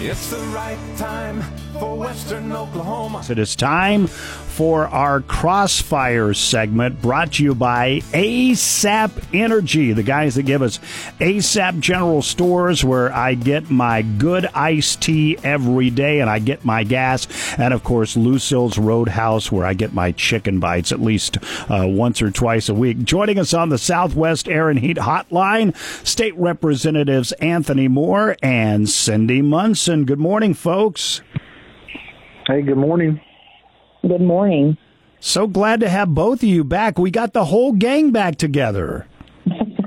It's 0.00 0.30
the 0.30 0.38
right 0.54 0.78
time 0.96 1.42
for 1.72 1.96
Western 1.96 2.52
Oklahoma. 2.52 3.24
It 3.28 3.36
is 3.36 3.56
time 3.56 4.06
for 4.06 4.86
our 4.88 5.20
Crossfire 5.20 6.34
segment 6.34 7.02
brought 7.02 7.34
to 7.34 7.44
you 7.44 7.54
by 7.54 8.00
ASAP 8.12 9.10
Energy, 9.34 9.92
the 9.92 10.02
guys 10.04 10.36
that 10.36 10.44
give 10.44 10.62
us 10.62 10.78
ASAP 11.18 11.80
General 11.80 12.22
Stores, 12.22 12.84
where 12.84 13.12
I 13.12 13.34
get 13.34 13.70
my 13.70 14.02
good 14.02 14.46
iced 14.54 15.02
tea 15.02 15.36
every 15.42 15.90
day 15.90 16.20
and 16.20 16.30
I 16.30 16.38
get 16.38 16.64
my 16.64 16.84
gas. 16.84 17.26
And 17.58 17.74
of 17.74 17.82
course, 17.82 18.16
Lucille's 18.16 18.78
Roadhouse, 18.78 19.50
where 19.50 19.66
I 19.66 19.74
get 19.74 19.94
my 19.94 20.12
chicken 20.12 20.60
bites 20.60 20.92
at 20.92 21.00
least 21.00 21.38
uh, 21.68 21.86
once 21.88 22.22
or 22.22 22.30
twice 22.30 22.68
a 22.68 22.74
week. 22.74 23.02
Joining 23.02 23.38
us 23.38 23.52
on 23.52 23.68
the 23.68 23.78
Southwest 23.78 24.48
Air 24.48 24.70
and 24.70 24.78
Heat 24.78 24.96
Hotline, 24.96 25.76
State 26.06 26.36
Representatives 26.36 27.32
Anthony 27.32 27.88
Moore 27.88 28.36
and 28.42 28.86
Cyndi 28.86 29.42
Munson. 29.44 29.87
Good 29.88 30.18
morning, 30.18 30.52
folks. 30.52 31.22
Hey, 32.46 32.60
good 32.60 32.76
morning. 32.76 33.20
Good 34.02 34.20
morning. 34.20 34.76
So 35.18 35.46
glad 35.46 35.80
to 35.80 35.88
have 35.88 36.14
both 36.14 36.42
of 36.42 36.48
you 36.48 36.62
back. 36.62 36.98
We 36.98 37.10
got 37.10 37.32
the 37.32 37.46
whole 37.46 37.72
gang 37.72 38.10
back 38.12 38.36
together. 38.36 39.06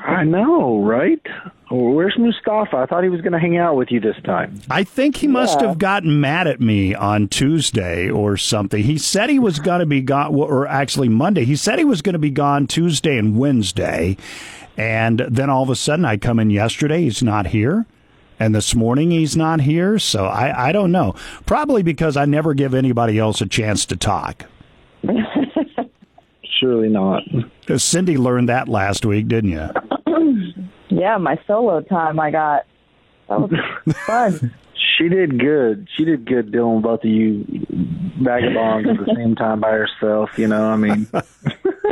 I 0.03 0.23
know, 0.23 0.79
right? 0.83 1.21
Where's 1.69 2.15
Mustafa? 2.17 2.77
I 2.77 2.85
thought 2.87 3.03
he 3.03 3.09
was 3.09 3.21
going 3.21 3.33
to 3.33 3.39
hang 3.39 3.57
out 3.57 3.75
with 3.75 3.91
you 3.91 3.99
this 3.99 4.15
time. 4.25 4.59
I 4.71 4.83
think 4.83 5.17
he 5.17 5.27
must 5.27 5.61
Yeah. 5.61 5.67
have 5.67 5.77
gotten 5.77 6.19
mad 6.19 6.47
at 6.47 6.59
me 6.59 6.95
on 6.95 7.27
Tuesday 7.27 8.09
or 8.09 8.37
something. 8.37 8.81
He 8.83 8.97
said 8.97 9.29
he 9.29 9.37
was 9.39 9.59
going 9.59 9.81
to 9.81 9.85
be 9.85 10.01
gone, 10.01 10.33
or 10.33 10.67
actually 10.67 11.09
Monday. 11.09 11.45
He 11.45 11.55
said 11.55 11.77
he 11.77 11.85
was 11.85 12.01
going 12.01 12.13
to 12.13 12.19
be 12.19 12.31
gone 12.31 12.65
Tuesday 12.65 13.19
and 13.19 13.37
Wednesday. 13.37 14.17
And 14.77 15.19
then 15.29 15.51
all 15.51 15.61
of 15.61 15.69
a 15.69 15.75
sudden 15.75 16.05
I 16.05 16.17
come 16.17 16.39
in 16.39 16.49
yesterday. 16.49 17.03
He's 17.03 17.21
not 17.21 17.47
here. 17.47 17.85
And 18.41 18.55
this 18.55 18.73
morning 18.73 19.11
he's 19.11 19.37
not 19.37 19.61
here. 19.61 19.99
So 19.99 20.25
I, 20.25 20.69
I 20.69 20.71
don't 20.71 20.91
know. 20.91 21.13
Probably 21.45 21.83
because 21.83 22.17
I 22.17 22.25
never 22.25 22.55
give 22.55 22.73
anybody 22.73 23.19
else 23.19 23.39
a 23.39 23.45
chance 23.45 23.85
to 23.85 23.95
talk. 23.95 24.47
Surely 26.59 26.89
not. 26.89 27.21
Cyndi 27.67 28.17
learned 28.17 28.49
that 28.49 28.67
last 28.67 29.05
week, 29.05 29.27
didn't 29.27 29.51
you? 29.51 29.69
Yeah, 30.93 31.17
my 31.17 31.39
solo 31.47 31.79
time 31.79 32.19
I 32.19 32.31
got. 32.31 32.65
That 33.29 33.39
was 33.39 33.95
fun. 34.05 34.53
She 34.97 35.07
did 35.07 35.39
good. 35.39 35.87
She 35.95 36.03
did 36.03 36.25
good 36.25 36.51
dealing 36.51 36.75
with 36.75 36.83
both 36.83 37.03
of 37.05 37.09
you 37.09 37.45
vagabonds 38.21 38.89
at 38.89 38.97
the 38.97 39.13
same 39.15 39.35
time 39.35 39.61
by 39.61 39.71
herself. 39.71 40.31
You 40.37 40.49
know, 40.49 40.65
I 40.69 40.75
mean, 40.75 41.07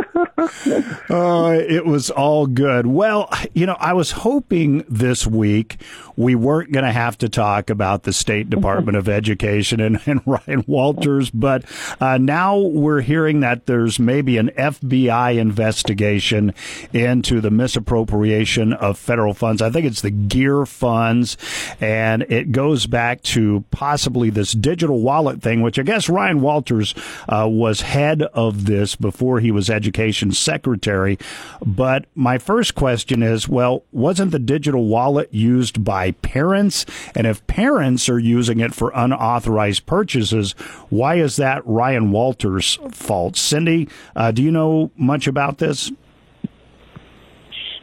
Uh, 1.10 1.60
it 1.68 1.86
was 1.86 2.10
all 2.10 2.46
good. 2.46 2.86
Well, 2.86 3.30
you 3.54 3.66
know, 3.66 3.76
I 3.80 3.94
was 3.94 4.12
hoping 4.12 4.86
this 4.88 5.26
week 5.26 5.82
we 6.16 6.36
weren't 6.36 6.72
going 6.72 6.86
to 6.86 6.92
have 6.92 7.18
to 7.20 7.30
talk 7.30 7.70
about 7.70 8.04
the 8.04 8.14
State 8.14 8.50
Department 8.50 8.98
of 8.98 9.10
Education 9.10 9.80
and, 9.80 10.00
and 10.06 10.22
Ryan 10.26 10.64
Walters, 10.68 11.30
but 11.30 11.66
uh, 12.00 12.18
now 12.18 12.58
we're 12.58 13.02
hearing 13.02 13.40
that 13.40 13.66
there's 13.66 14.00
maybe 14.00 14.38
an 14.38 14.50
FBI 14.50 15.38
investigation 15.38 16.54
into 16.94 17.42
the 17.42 17.52
misappropriation 17.52 18.74
of 18.74 18.98
federal 18.98 19.34
funds. 19.34 19.62
I 19.62 19.70
think 19.70 19.86
it's 19.86 20.02
the 20.02 20.12
GEER 20.12 20.66
funds, 20.66 21.38
and 21.80 22.24
it 22.24 22.52
goes 22.52 22.86
back 22.86 23.22
to 23.24 23.64
possibly 23.72 24.30
this 24.30 24.52
digital 24.52 25.02
wallet 25.02 25.42
thing, 25.42 25.62
which 25.62 25.80
I 25.80 25.84
guess 25.84 26.10
Ryan 26.10 26.42
Walters 26.42 26.94
uh, 27.28 27.48
was 27.50 27.82
head 27.82 28.22
of 28.22 28.66
this 28.66 28.96
before 28.96 29.40
he 29.40 29.52
was 29.52 29.70
education 29.80 30.34
secretary. 30.34 31.18
But 31.66 32.06
my 32.16 32.38
first 32.38 32.76
question 32.76 33.24
is, 33.24 33.48
well, 33.48 33.84
wasn't 33.94 34.32
the 34.32 34.40
digital 34.40 34.88
wallet 34.88 35.34
used 35.34 35.86
by 35.86 36.12
parents? 36.12 36.86
And 37.16 37.26
if 37.26 37.46
parents 37.48 38.10
are 38.10 38.20
using 38.20 38.60
it 38.60 38.74
for 38.74 38.92
unauthorized 38.94 39.86
purchases, 39.86 40.52
why 40.90 41.16
is 41.16 41.38
that 41.38 41.66
Ryan 41.66 42.12
Walters' 42.12 42.78
fault? 42.92 43.36
Cyndi, 43.36 43.90
uh, 44.18 44.32
do 44.32 44.44
you 44.44 44.52
know 44.52 44.92
much 44.98 45.28
about 45.28 45.60
this? 45.60 45.92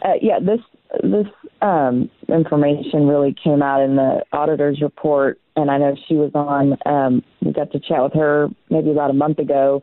Uh, 0.02 0.18
yeah, 0.20 0.38
this 0.38 0.60
this 1.02 1.26
um, 1.62 2.10
information 2.28 3.06
really 3.06 3.34
came 3.42 3.62
out 3.62 3.80
in 3.80 3.96
the 3.96 4.22
auditor's 4.32 4.82
report, 4.82 5.40
and 5.56 5.70
I 5.70 5.78
know 5.78 5.96
she 6.06 6.14
was 6.14 6.30
on. 6.34 6.76
Um, 6.84 7.22
we 7.40 7.52
got 7.52 7.72
to 7.72 7.80
chat 7.80 8.02
with 8.02 8.12
her 8.12 8.48
maybe 8.68 8.90
about 8.90 9.10
a 9.10 9.14
month 9.14 9.38
ago, 9.38 9.82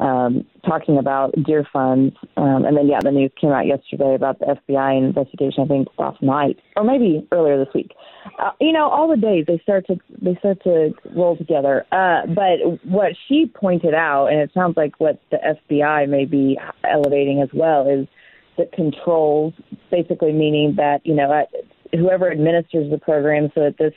um, 0.00 0.46
talking 0.66 0.98
about 0.98 1.34
GEER 1.46 1.66
funds, 1.72 2.16
um, 2.36 2.64
and 2.64 2.76
then 2.76 2.88
yeah, 2.88 2.98
the 3.02 3.10
news 3.10 3.30
came 3.38 3.50
out 3.50 3.66
yesterday 3.66 4.14
about 4.14 4.38
the 4.38 4.56
FBI 4.68 4.98
investigation. 4.98 5.64
I 5.64 5.66
think 5.66 5.88
last 5.98 6.22
night, 6.22 6.58
or 6.76 6.84
maybe 6.84 7.26
earlier 7.32 7.62
this 7.62 7.72
week. 7.74 7.92
Uh, 8.38 8.50
you 8.60 8.72
know, 8.72 8.88
all 8.88 9.08
the 9.08 9.16
days 9.16 9.44
they 9.46 9.58
start 9.62 9.86
to 9.88 9.96
they 10.20 10.34
start 10.36 10.62
to 10.64 10.92
roll 11.14 11.36
together. 11.36 11.84
Uh, 11.92 12.26
but 12.26 12.82
what 12.84 13.12
she 13.28 13.46
pointed 13.46 13.94
out, 13.94 14.28
and 14.28 14.40
it 14.40 14.50
sounds 14.54 14.76
like 14.76 14.98
what 14.98 15.20
the 15.30 15.38
FBI 15.70 16.08
may 16.08 16.24
be 16.24 16.58
elevating 16.84 17.42
as 17.42 17.50
well, 17.52 17.86
is 17.88 18.06
the 18.56 18.68
controls, 18.74 19.52
basically 19.90 20.32
meaning 20.32 20.74
that 20.76 21.04
you 21.04 21.14
know 21.14 21.44
whoever 21.92 22.30
administers 22.30 22.90
the 22.90 22.98
program, 22.98 23.50
so 23.54 23.60
that 23.60 23.76
this 23.78 23.94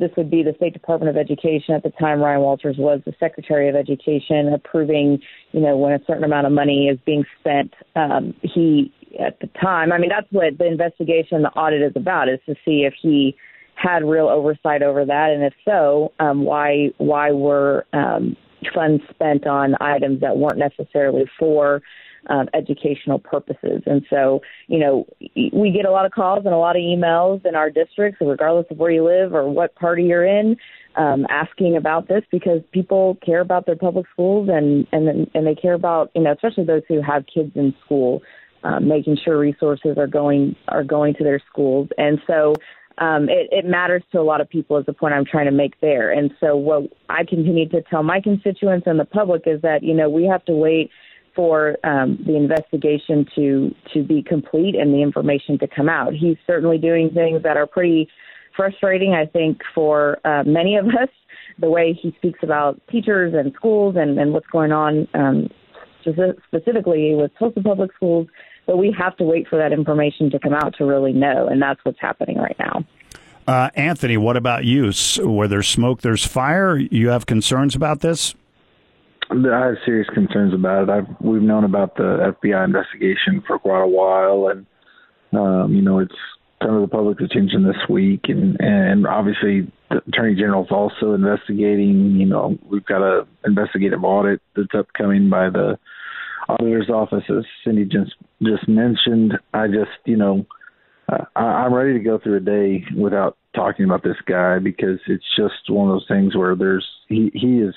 this 0.00 0.10
would 0.16 0.30
be 0.30 0.42
the 0.42 0.54
State 0.56 0.72
Department 0.72 1.10
of 1.10 1.16
Education 1.16 1.74
at 1.74 1.82
the 1.82 1.90
time. 1.90 2.20
Ryan 2.20 2.40
Walters 2.40 2.76
was 2.78 3.00
the 3.04 3.12
Secretary 3.20 3.68
of 3.68 3.76
Education, 3.76 4.52
approving 4.52 5.20
you 5.52 5.60
know 5.60 5.76
when 5.76 5.92
a 5.92 6.00
certain 6.06 6.24
amount 6.24 6.46
of 6.46 6.52
money 6.52 6.88
is 6.88 6.98
being 7.06 7.24
spent. 7.38 7.72
Um, 7.94 8.34
he 8.42 8.92
at 9.20 9.38
the 9.40 9.48
time, 9.60 9.92
I 9.92 9.98
mean 9.98 10.10
that's 10.10 10.26
what 10.30 10.58
the 10.58 10.66
investigation, 10.66 11.42
the 11.42 11.50
audit 11.50 11.82
is 11.82 11.92
about, 11.94 12.28
is 12.28 12.40
to 12.46 12.54
see 12.64 12.84
if 12.84 12.94
he 13.00 13.36
had 13.74 14.04
real 14.04 14.28
oversight 14.28 14.82
over 14.82 15.04
that, 15.04 15.30
and 15.30 15.44
if 15.44 15.54
so, 15.64 16.12
um, 16.18 16.44
why 16.44 16.88
why 16.98 17.30
were 17.30 17.86
um, 17.92 18.36
funds 18.74 19.02
spent 19.10 19.46
on 19.46 19.74
items 19.80 20.20
that 20.20 20.36
weren't 20.36 20.58
necessarily 20.58 21.24
for 21.38 21.82
um, 22.28 22.48
educational 22.54 23.18
purposes. 23.18 23.82
And 23.86 24.04
so, 24.10 24.40
you 24.68 24.78
know, 24.78 25.06
we 25.52 25.72
get 25.74 25.86
a 25.86 25.90
lot 25.90 26.06
of 26.06 26.12
calls 26.12 26.44
and 26.44 26.54
a 26.54 26.58
lot 26.58 26.76
of 26.76 26.80
emails 26.80 27.44
in 27.46 27.54
our 27.54 27.70
districts, 27.70 28.18
regardless 28.20 28.66
of 28.70 28.78
where 28.78 28.90
you 28.90 29.04
live 29.04 29.34
or 29.34 29.48
what 29.48 29.74
party 29.74 30.04
you're 30.04 30.26
in, 30.26 30.56
um, 30.96 31.26
asking 31.30 31.76
about 31.76 32.08
this 32.08 32.22
because 32.30 32.60
people 32.72 33.16
care 33.24 33.40
about 33.40 33.66
their 33.66 33.76
public 33.76 34.06
schools 34.12 34.48
and 34.50 34.86
and 34.92 35.30
and 35.34 35.46
they 35.46 35.54
care 35.54 35.74
about, 35.74 36.10
you 36.14 36.22
know, 36.22 36.32
especially 36.32 36.64
those 36.64 36.82
who 36.88 37.00
have 37.00 37.24
kids 37.32 37.52
in 37.54 37.74
school, 37.84 38.22
um, 38.64 38.88
making 38.88 39.16
sure 39.24 39.38
resources 39.38 39.96
are 39.96 40.06
going 40.06 40.56
are 40.68 40.84
going 40.84 41.14
to 41.14 41.24
their 41.24 41.40
schools. 41.50 41.88
And 41.96 42.20
so. 42.26 42.54
Um, 42.98 43.30
it, 43.30 43.48
it 43.50 43.64
matters 43.64 44.02
to 44.12 44.20
a 44.20 44.22
lot 44.22 44.42
of 44.42 44.50
people 44.50 44.76
is 44.76 44.84
the 44.84 44.92
point 44.92 45.14
I'm 45.14 45.24
trying 45.24 45.46
to 45.46 45.52
make 45.52 45.80
there. 45.80 46.10
And 46.10 46.32
so 46.38 46.54
what 46.54 46.82
I 47.08 47.24
continue 47.24 47.66
to 47.70 47.80
tell 47.80 48.02
my 48.02 48.20
constituents 48.20 48.86
and 48.86 49.00
the 49.00 49.06
public 49.06 49.44
is 49.46 49.62
that, 49.62 49.82
you 49.82 49.94
know, 49.94 50.10
we 50.10 50.24
have 50.24 50.44
to 50.46 50.52
wait 50.52 50.90
for 51.40 51.78
um, 51.84 52.22
the 52.26 52.36
investigation 52.36 53.24
to 53.34 53.74
to 53.94 54.02
be 54.02 54.22
complete 54.22 54.74
and 54.74 54.92
the 54.92 55.00
information 55.00 55.58
to 55.58 55.66
come 55.66 55.88
out. 55.88 56.12
He's 56.12 56.36
certainly 56.46 56.76
doing 56.76 57.08
things 57.14 57.42
that 57.44 57.56
are 57.56 57.66
pretty 57.66 58.10
frustrating, 58.54 59.14
I 59.14 59.24
think, 59.24 59.62
for 59.74 60.18
uh, 60.22 60.42
many 60.44 60.76
of 60.76 60.84
us. 61.02 61.08
The 61.58 61.70
way 61.70 61.98
he 61.98 62.14
speaks 62.18 62.40
about 62.42 62.78
teachers 62.92 63.32
and 63.34 63.54
schools 63.54 63.96
and, 63.98 64.18
and 64.18 64.34
what's 64.34 64.48
going 64.48 64.70
on 64.70 65.08
um, 65.14 65.48
specifically 66.46 67.14
with 67.14 67.30
Tulsa 67.38 67.62
public 67.62 67.90
schools, 67.96 68.28
but 68.66 68.76
we 68.76 68.94
have 68.98 69.16
to 69.16 69.24
wait 69.24 69.48
for 69.48 69.56
that 69.56 69.72
information 69.72 70.30
to 70.32 70.38
come 70.38 70.52
out 70.52 70.74
to 70.76 70.84
really 70.84 71.14
know, 71.14 71.48
and 71.48 71.62
that's 71.62 71.80
what's 71.84 72.00
happening 72.02 72.36
right 72.36 72.56
now. 72.58 72.84
Uh, 73.46 73.70
Anthony, 73.74 74.18
what 74.18 74.36
about 74.36 74.66
you? 74.66 74.92
Where 75.22 75.48
there's 75.48 75.68
smoke, 75.68 76.02
there's 76.02 76.26
fire. 76.26 76.76
You 76.76 77.08
have 77.08 77.24
concerns 77.24 77.74
about 77.74 78.00
this? 78.00 78.34
I 79.30 79.66
have 79.66 79.76
serious 79.84 80.08
concerns 80.12 80.52
about 80.52 80.84
it. 80.84 80.90
I've 80.90 81.06
we've 81.20 81.42
known 81.42 81.64
about 81.64 81.96
the 81.96 82.34
FBI 82.42 82.64
investigation 82.64 83.42
for 83.46 83.58
quite 83.58 83.82
a 83.82 83.86
while, 83.86 84.48
and 84.48 84.66
um, 85.38 85.74
you 85.74 85.82
know 85.82 86.00
it's 86.00 86.14
come 86.60 86.74
to 86.74 86.80
the 86.80 86.88
public's 86.88 87.22
attention 87.22 87.64
this 87.64 87.88
week, 87.88 88.22
and 88.24 88.56
and 88.60 89.06
obviously 89.06 89.70
the 89.88 89.98
attorney 90.08 90.34
general's 90.34 90.70
also 90.70 91.14
investigating. 91.14 92.16
You 92.16 92.26
know, 92.26 92.58
we've 92.68 92.84
got 92.84 93.02
a 93.02 93.26
investigative 93.44 94.02
audit 94.02 94.40
that's 94.56 94.74
upcoming 94.76 95.30
by 95.30 95.48
the 95.50 95.78
auditor's 96.48 96.90
office, 96.90 97.24
as 97.28 97.44
Cyndi 97.64 97.90
just 97.90 98.14
just 98.42 98.68
mentioned. 98.68 99.38
I 99.54 99.68
just 99.68 99.90
you 100.06 100.16
know 100.16 100.44
I, 101.08 101.40
I'm 101.40 101.74
ready 101.74 101.92
to 101.92 102.00
go 102.00 102.18
through 102.18 102.36
a 102.36 102.40
day 102.40 102.84
without 102.96 103.36
talking 103.54 103.84
about 103.84 104.02
this 104.02 104.16
guy 104.26 104.58
because 104.58 104.98
it's 105.06 105.24
just 105.36 105.68
one 105.68 105.88
of 105.88 105.94
those 105.94 106.08
things 106.08 106.36
where 106.36 106.54
there's 106.54 106.86
he 107.08 107.30
he 107.34 107.60
is 107.60 107.74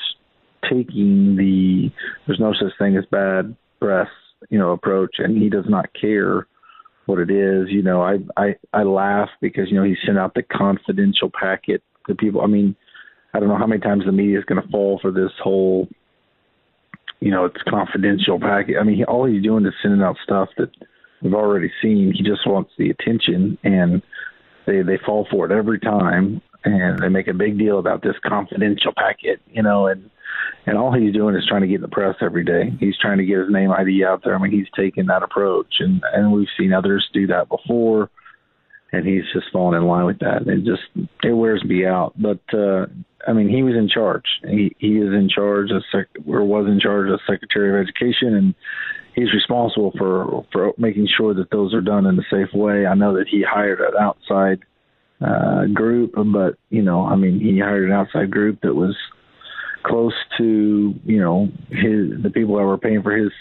taking 0.70 1.36
the 1.36 1.90
there's 2.26 2.40
no 2.40 2.54
such 2.54 2.72
thing 2.78 2.98
as 2.98 3.06
bad 3.12 3.56
press 3.80 4.08
you 4.50 4.58
know 4.58 4.72
approach 4.72 5.16
and 5.18 5.38
he 5.42 5.50
does 5.50 5.66
not 5.68 5.90
care 6.00 6.48
what 7.06 7.20
it 7.20 7.30
is 7.30 7.68
you 7.70 7.82
know. 7.82 8.02
I 8.02 8.18
i 8.38 8.56
i 8.74 8.84
laugh 8.84 9.30
because 9.42 9.70
you 9.70 9.76
know 9.76 9.84
he 9.84 9.96
sent 10.06 10.18
out 10.18 10.34
the 10.34 10.44
confidential 10.44 11.30
packet 11.30 11.84
to 12.08 12.16
people. 12.16 12.42
I 12.42 12.48
mean 12.48 12.76
i 13.34 13.40
don't 13.40 13.50
know 13.50 13.58
how 13.58 13.68
many 13.68 13.82
times 13.82 14.06
the 14.06 14.12
media 14.12 14.40
is 14.40 14.46
going 14.46 14.62
to 14.62 14.70
fall 14.70 15.00
for 15.02 15.12
this 15.12 15.32
whole 15.42 15.88
you 17.20 17.32
know 17.32 17.46
it's 17.46 17.62
confidential 17.70 18.40
packet. 18.40 18.78
I 18.80 18.84
mean 18.84 18.98
he, 18.98 19.06
all 19.06 19.26
he's 19.26 19.44
doing 19.44 19.66
is 19.66 19.74
sending 19.82 20.02
out 20.02 20.18
stuff 20.24 20.50
that 20.58 20.70
we've 21.22 21.34
already 21.34 21.72
seen. 21.82 22.14
He 22.16 22.24
just 22.24 22.48
wants 22.48 22.72
the 22.78 22.90
attention 22.90 23.58
and 23.64 24.02
they 24.66 24.82
they 24.82 24.98
fall 25.06 25.28
for 25.30 25.46
it 25.46 25.52
every 25.52 25.80
time 25.80 26.42
and 26.66 27.00
they 27.00 27.10
make 27.10 27.28
a 27.28 27.34
big 27.34 27.58
deal 27.58 27.80
about 27.80 28.02
this 28.02 28.16
confidential 28.26 28.94
packet, 28.96 29.42
you 29.52 29.62
know, 29.62 29.88
and 29.88 30.10
and 30.66 30.78
all 30.78 30.94
he's 30.94 31.14
doing 31.14 31.36
is 31.36 31.46
trying 31.48 31.62
to 31.62 31.68
get 31.68 31.76
in 31.76 31.82
the 31.82 31.88
press 31.88 32.16
every 32.22 32.44
day. 32.44 32.72
He's 32.80 32.98
trying 32.98 33.18
to 33.18 33.26
get 33.26 33.40
his 33.40 33.50
name 33.50 33.72
ID 33.72 34.04
out 34.06 34.22
there. 34.24 34.36
I 34.36 34.38
mean, 34.38 34.52
he's 34.52 34.68
taking 34.76 35.08
that 35.08 35.24
approach, 35.24 35.76
and 35.80 36.02
and 36.14 36.32
we've 36.32 36.48
seen 36.58 36.74
others 36.74 37.08
do 37.14 37.28
that 37.28 37.50
before, 37.50 38.10
and 38.92 39.06
he's 39.06 39.24
just 39.34 39.48
falling 39.52 39.82
in 39.82 39.88
line 39.88 40.06
with 40.06 40.20
that. 40.20 40.48
It 40.48 40.64
just 40.64 40.84
it 41.24 41.34
wears 41.34 41.64
me 41.64 41.86
out. 41.86 42.14
But 42.18 42.42
uh, 42.54 42.86
I 43.28 43.34
mean, 43.34 43.50
he 43.50 43.64
was 43.64 43.76
in 43.76 43.90
charge. 43.90 44.26
He 44.44 44.76
he 44.80 44.98
is 44.98 45.14
in 45.14 45.30
charge 45.34 45.72
of 45.72 45.84
sec- 45.92 46.26
or 46.28 46.44
was 46.44 46.68
in 46.68 46.80
charge 46.80 47.10
of 47.10 47.20
Secretary 47.28 47.70
of 47.70 47.88
Education, 47.88 48.36
and 48.36 48.56
he's 49.16 49.34
responsible 49.34 49.92
for 49.98 50.46
for 50.52 50.74
making 50.78 51.08
sure 51.18 51.34
that 51.34 51.52
those 51.52 51.74
are 51.74 51.82
done 51.82 52.06
in 52.06 52.18
a 52.20 52.24
safe 52.30 52.54
way. 52.54 52.86
I 52.86 52.96
know 52.96 53.18
that 53.18 53.28
he 53.30 53.44
hired 53.44 53.80
an 53.80 53.96
outside 54.00 54.60
uh, 55.22 55.66
group, 55.74 56.14
but 56.16 56.56
you 56.70 56.82
know, 56.82 57.06
I 57.06 57.16
mean, 57.16 57.40
he 57.40 57.60
hired 57.60 57.90
an 57.90 57.96
outside 57.96 58.32
group 58.32 58.62
that 58.62 58.76
was 58.76 58.96
close 59.84 60.14
to 60.38 60.94
you 61.04 61.20
know 61.20 61.50
his 61.70 62.22
the 62.22 62.32
people 62.34 62.58
that 62.58 62.64
were 62.64 62.78
paying 62.78 63.04
for 63.04 63.16
his 63.16 63.32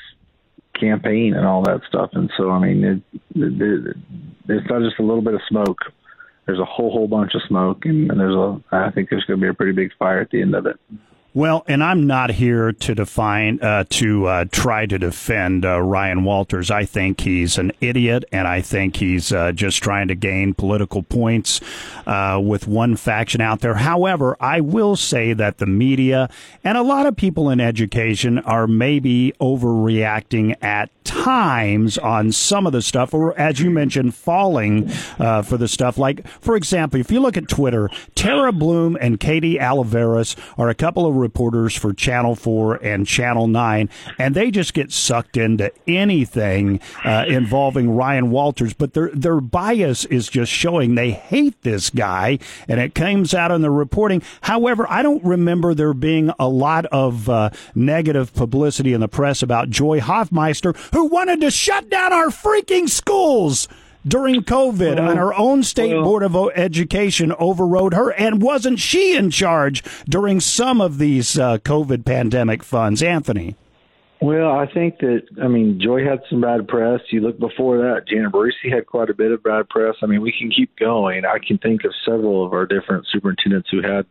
campaign 0.78 1.34
and 1.34 1.46
all 1.46 1.62
that 1.62 1.80
stuff. 1.88 2.10
And 2.14 2.30
so, 2.36 2.50
I 2.50 2.58
mean, 2.58 2.84
it, 2.84 3.20
it, 3.34 3.62
it, 3.62 3.96
it's 4.48 4.68
not 4.68 4.82
just 4.82 4.98
a 4.98 5.02
little 5.02 5.22
bit 5.22 5.34
of 5.34 5.40
smoke. 5.48 5.78
There's 6.46 6.58
a 6.58 6.64
whole 6.64 6.90
whole 6.90 7.06
bunch 7.06 7.34
of 7.34 7.42
smoke, 7.46 7.84
and, 7.84 8.10
and 8.10 8.18
there's 8.18 8.34
a 8.34 8.60
I 8.72 8.90
think 8.90 9.10
there's 9.10 9.24
going 9.24 9.38
to 9.38 9.44
be 9.44 9.48
a 9.48 9.54
pretty 9.54 9.72
big 9.72 9.90
fire 9.98 10.20
at 10.20 10.30
the 10.30 10.42
end 10.42 10.54
of 10.54 10.66
it. 10.66 10.76
Well, 11.34 11.64
and 11.66 11.82
I'm 11.82 12.06
not 12.06 12.32
here 12.32 12.72
to 12.72 12.94
define 12.94 13.58
uh, 13.62 13.84
to 13.88 14.26
uh, 14.26 14.44
try 14.52 14.84
to 14.84 14.98
defend 14.98 15.64
uh, 15.64 15.80
Ryan 15.80 16.24
Walters. 16.24 16.70
I 16.70 16.84
think 16.84 17.22
he's 17.22 17.56
an 17.56 17.72
idiot, 17.80 18.26
and 18.30 18.46
I 18.46 18.60
think 18.60 18.96
he's 18.96 19.32
uh, 19.32 19.52
just 19.52 19.82
trying 19.82 20.08
to 20.08 20.14
gain 20.14 20.52
political 20.52 21.02
points 21.02 21.62
uh, 22.06 22.38
with 22.44 22.68
one 22.68 22.96
faction 22.96 23.40
out 23.40 23.60
there. 23.60 23.76
However, 23.76 24.36
I 24.40 24.60
will 24.60 24.94
say 24.94 25.32
that 25.32 25.56
the 25.56 25.64
media 25.64 26.28
and 26.64 26.76
a 26.76 26.82
lot 26.82 27.06
of 27.06 27.16
people 27.16 27.48
in 27.48 27.60
education 27.60 28.38
are 28.40 28.66
maybe 28.66 29.32
overreacting 29.40 30.62
at 30.62 30.90
times 31.04 31.96
on 31.96 32.32
some 32.32 32.66
of 32.66 32.72
the 32.72 32.82
stuff, 32.82 33.14
or 33.14 33.38
as 33.38 33.58
you 33.58 33.70
mentioned, 33.70 34.14
falling 34.14 34.90
uh, 35.18 35.40
for 35.40 35.56
the 35.56 35.68
stuff. 35.68 35.96
Like, 35.96 36.26
for 36.26 36.56
example, 36.56 37.00
if 37.00 37.10
you 37.10 37.20
look 37.20 37.36
at 37.36 37.48
Twitter, 37.48 37.88
Tara 38.14 38.52
Bloom 38.52 38.96
and 39.00 39.18
Katie 39.18 39.56
Alaveras 39.56 40.36
are 40.58 40.68
a 40.68 40.74
couple 40.74 41.06
of 41.06 41.21
reporters 41.22 41.74
for 41.74 41.94
Channel 41.94 42.34
4 42.34 42.74
and 42.84 43.06
Channel 43.06 43.46
9, 43.46 43.88
and 44.18 44.34
they 44.34 44.50
just 44.50 44.74
get 44.74 44.92
sucked 44.92 45.36
into 45.36 45.72
anything 45.86 46.80
uh, 47.04 47.24
involving 47.26 47.94
Ryan 47.96 48.30
Walters. 48.30 48.74
But 48.74 48.92
their, 48.92 49.08
their 49.14 49.40
bias 49.40 50.04
is 50.04 50.28
just 50.28 50.52
showing 50.52 50.94
they 50.94 51.12
hate 51.12 51.62
this 51.62 51.88
guy, 51.88 52.38
and 52.68 52.80
it 52.80 52.94
comes 52.94 53.32
out 53.32 53.50
in 53.50 53.62
the 53.62 53.70
reporting. 53.70 54.22
However, 54.42 54.86
I 54.90 55.02
don't 55.02 55.24
remember 55.24 55.72
there 55.72 55.94
being 55.94 56.30
a 56.38 56.48
lot 56.48 56.84
of 56.86 57.28
uh, 57.28 57.50
negative 57.74 58.34
publicity 58.34 58.92
in 58.92 59.00
the 59.00 59.08
press 59.08 59.42
about 59.42 59.70
Joy 59.70 60.00
Hofmeister, 60.00 60.76
who 60.92 61.06
wanted 61.06 61.40
to 61.40 61.50
shut 61.50 61.88
down 61.88 62.12
our 62.12 62.26
freaking 62.26 62.88
schools 62.88 63.68
during 64.06 64.42
COVID, 64.42 64.96
well, 64.96 65.10
and 65.10 65.18
our 65.18 65.34
own 65.34 65.62
state 65.62 65.94
well, 65.94 66.04
board 66.04 66.22
of 66.22 66.36
education 66.54 67.32
overrode 67.38 67.94
her. 67.94 68.10
And 68.10 68.42
wasn't 68.42 68.78
she 68.78 69.16
in 69.16 69.30
charge 69.30 69.82
during 70.04 70.40
some 70.40 70.80
of 70.80 70.98
these 70.98 71.38
uh, 71.38 71.58
COVID 71.58 72.04
pandemic 72.04 72.62
funds, 72.62 73.02
Anthony? 73.02 73.56
Well, 74.22 74.52
I 74.52 74.66
think 74.72 74.98
that 74.98 75.22
I 75.42 75.48
mean 75.48 75.80
Joy 75.80 76.04
had 76.04 76.20
some 76.30 76.40
bad 76.40 76.68
press. 76.68 77.00
You 77.10 77.22
look 77.22 77.40
before 77.40 77.78
that, 77.78 78.06
Janet 78.06 78.30
Barresi 78.30 78.72
had 78.72 78.86
quite 78.86 79.10
a 79.10 79.14
bit 79.14 79.32
of 79.32 79.42
bad 79.42 79.68
press. 79.68 79.96
I 80.00 80.06
mean, 80.06 80.22
we 80.22 80.32
can 80.32 80.48
keep 80.48 80.76
going. 80.76 81.24
I 81.24 81.38
can 81.44 81.58
think 81.58 81.84
of 81.84 81.92
several 82.04 82.46
of 82.46 82.52
our 82.52 82.64
different 82.64 83.06
superintendents 83.12 83.68
who 83.70 83.82
had 83.82 84.06